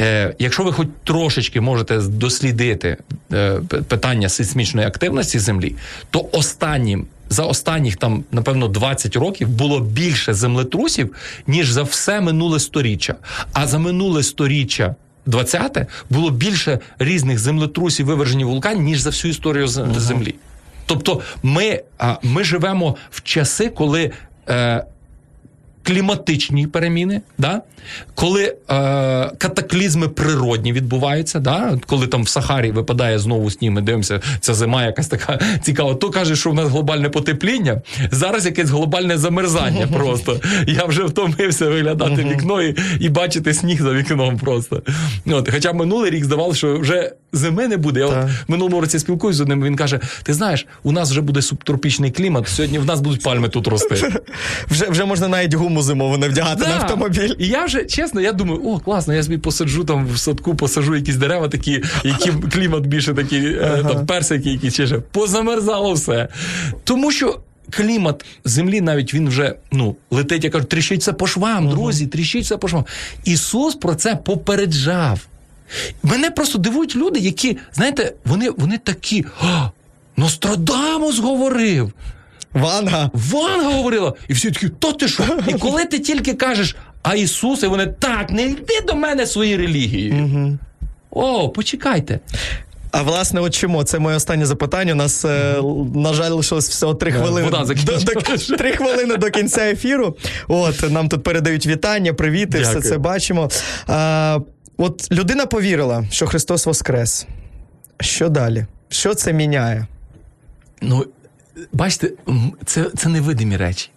[0.00, 2.96] Е, якщо ви хоч трошечки можете дослідити
[3.32, 5.74] е, питання сейсмічної активності Землі,
[6.10, 11.14] то останнім за останніх там, напевно, 20 років було більше землетрусів,
[11.46, 13.14] ніж за все минуле сторіччя.
[13.52, 14.94] А за минуле сторіччя.
[15.26, 20.34] 20-те було більше різних землетрусів, вивержені вулканів, ніж за всю історію Землі.
[20.86, 21.82] Тобто, ми,
[22.22, 24.10] ми живемо в часи, коли
[24.48, 24.84] е,
[25.82, 27.62] кліматичні переміни, да?
[28.14, 28.54] коли е,
[29.38, 31.78] катаклізми природні відбуваються, да?
[31.86, 35.94] коли там в Сахарі випадає знову сніг, ми дивимося, ця зима якась така цікава.
[35.94, 40.40] То каже, що в нас глобальне потепління, зараз якесь глобальне замерзання просто.
[40.66, 44.82] Я вже втомився виглядати вікно і, і бачити сніг за вікном просто.
[45.26, 48.00] От, хоча минулий рік здавалося, що вже зими не буде.
[48.00, 48.16] Я от
[48.48, 52.48] минулому році спілкуюся з одним, він каже: ти знаєш, у нас вже буде субтропічний клімат,
[52.48, 53.94] сьогодні в нас будуть пальми тут рости.
[54.70, 57.34] Вже, вже можна навіть гуму зимову не вдягати на автомобіль.
[57.38, 60.94] І я вже чесно, я думаю, о, класно, я собі посаджу там в садку, посаджу
[60.96, 64.98] якісь дерева такі, які клімат більше такий, е, там персики якісь чи ще.
[64.98, 66.28] Позамерзало все.
[66.84, 67.40] Тому що.
[67.70, 72.68] Клімат землі навіть він вже ну летить, я кажу, тріщиться по швам, друзі, тріщиться по
[72.68, 72.84] швам.
[73.24, 75.20] Ісус про це попереджав.
[76.02, 79.24] Мене просто дивують люди, які, знаєте, вони, вони такі.
[79.40, 79.68] «А,
[80.16, 81.92] Нострадамус говорив.
[82.54, 83.10] Ванга.
[83.12, 85.38] Ванга говорила, і всі такі, то ти що?
[85.48, 89.58] І коли ти тільки кажеш, а Ісус, і вони так, не йди до мене своєю
[89.58, 90.58] релігією.
[91.10, 92.20] О, почекайте.
[92.90, 93.84] А власне, от чому?
[93.84, 94.92] Це моє останнє запитання.
[94.92, 95.54] У нас, е,
[95.94, 97.48] на жаль, лишилось всього три хвилини.
[97.50, 100.16] вода до, до- три хвилини до кінця ефіру.
[100.48, 103.50] От нам тут передають вітання, привіти, все це бачимо.
[103.86, 104.38] А,
[104.76, 107.26] от людина повірила, що Христос Воскрес.
[108.00, 108.66] Що далі?
[108.88, 109.86] Що це міняє?
[110.82, 111.04] Ну,
[111.72, 112.10] бачите,
[112.64, 113.90] це, це невидимі речі.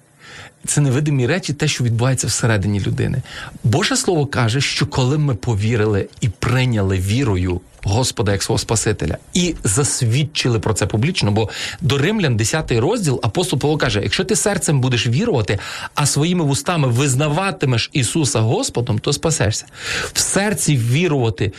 [0.66, 3.22] Це невидимі речі, те, що відбувається всередині людини.
[3.64, 9.56] Боже Слово каже, що коли ми повірили і прийняли вірою Господа як свого Спасителя і
[9.64, 11.50] засвідчили про це публічно, бо
[11.82, 15.60] до Римлян, 10 розділ, апостол Павло каже: якщо ти серцем будеш вірувати,
[15.96, 19.66] а своїми вустами визнаватимеш Ісуса Господом, то спасешся.
[20.14, 21.54] В серці вірувати.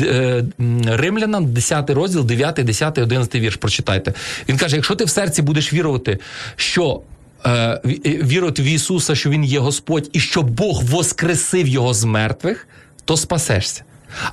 [0.00, 0.44] Е,
[0.86, 3.56] Римлянам, 10 розділ, 9, 10, 11 вірш.
[3.56, 4.14] Прочитайте.
[4.48, 6.18] Він каже: якщо ти в серці будеш вірувати,
[6.56, 7.00] що
[7.46, 7.50] е,
[8.06, 12.68] е, в Ісуса, що Він є Господь, і що Бог воскресив його з мертвих,
[13.04, 13.84] то спасешся.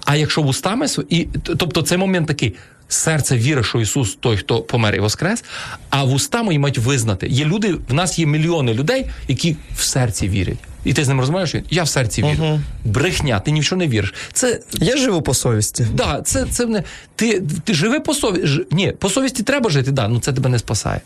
[0.06, 2.56] А якщо вустами і тобто цей момент такий.
[2.88, 5.44] Серце вірить, що Ісус той, хто помер і воскрес,
[5.90, 7.28] а вуста мої мають визнати.
[7.28, 10.58] Є люди, в нас є мільйони людей, які в серці вірять.
[10.86, 12.60] І ти з ним розмовляєш, я в серці вірю.
[12.86, 14.14] Брехня, ти ні в що не віриш.
[14.34, 15.88] Це Я живу по совісті.
[15.94, 16.84] Да, це, це не
[17.16, 18.48] ти, ти живи по совісті.
[18.48, 21.02] Ж, ні, по совісті треба жити, да, ну це тебе не спасає.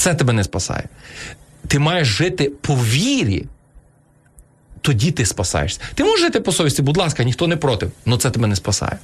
[0.00, 0.84] Це тебе не спасає.
[1.68, 3.46] Ти маєш жити по вірі.
[4.80, 5.80] Тоді ти спасаєшся.
[5.94, 8.98] Ти можеш жити по совісті, будь ласка, ніхто не проти, але це тебе не спасає.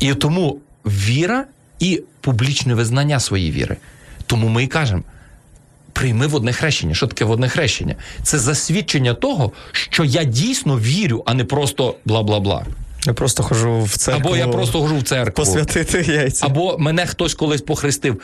[0.00, 1.44] І тому віра
[1.78, 3.76] і публічне визнання своєї віри.
[4.26, 5.02] Тому ми і кажемо:
[5.92, 6.94] прийми водне хрещення.
[6.94, 7.96] Що таке водне хрещення?
[8.22, 12.64] Це засвідчення того, що я дійсно вірю, а не просто бла-бла-бла.
[13.06, 14.28] Я просто хожу в церкву.
[14.28, 15.44] Або я просто хожу в церкву.
[15.44, 16.46] посвятити яйця.
[16.46, 18.20] Або мене хтось колись похрестив.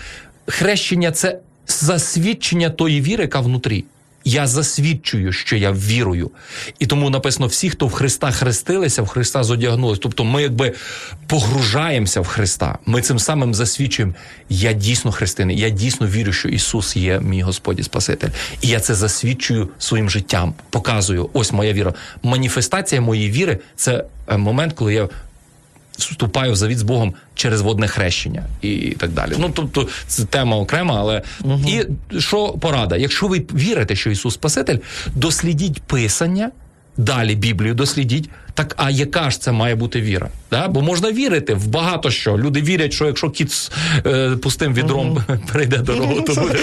[0.46, 1.38] Хрещення це
[1.68, 3.84] засвідчення тої віри, яка внутрі.
[4.24, 6.30] Я засвідчую, що я вірую.
[6.78, 9.98] І тому написано: всі, хто в Христа хрестилися, в Христа зодягнулись.
[9.98, 10.74] Тобто ми якби
[11.26, 12.78] погружаємося в Христа.
[12.86, 14.14] Ми цим самим засвідчуємо,
[14.48, 18.28] я дійсно християнин, я дійсно вірю, що Ісус є мій Господь і Спаситель.
[18.60, 21.30] І я це засвідчую своїм життям, показую.
[21.32, 21.94] Ось моя віра.
[22.22, 25.08] Маніфестація моєї віри це е, момент, коли я
[25.98, 29.32] вступаю в завіт з Богом через водне хрещення і так далі.
[29.38, 31.22] Ну тобто це тема окрема, але
[31.66, 31.84] і
[32.20, 32.96] що порада?
[32.96, 34.78] Якщо ви вірите, що Ісус Спаситель,
[35.14, 36.50] дослідіть Писання.
[36.96, 38.30] Далі Біблію дослідіть.
[38.58, 40.28] Так, а яка ж це має бути віра?
[40.50, 40.68] Да?
[40.68, 42.38] Бо можна вірити в багато що.
[42.38, 43.70] Люди вірять, що якщо кіт з
[44.06, 46.58] е, пустим відром перейде дорогу, то буде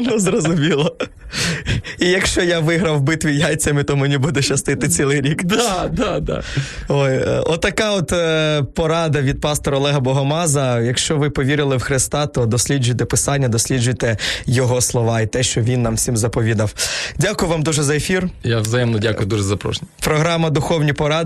[0.00, 0.96] ну, зрозуміло.
[1.98, 5.44] І якщо я виграв в битві яйцями, то мені буде щастити цілий рік.
[5.44, 6.42] Да, да, да.
[6.88, 10.80] Ой, е, отака от е, порада від пастора Олега Богомаза.
[10.80, 14.16] Якщо ви повірили в Христа, то досліджуйте Писання, досліджуйте
[14.46, 16.74] його слова і те, що він нам всім заповідав.
[17.18, 18.28] Дякую вам дуже за ефір.
[18.44, 19.86] Я взаємно дякую дуже за запрошення.
[20.00, 21.25] Програма Духовні поради.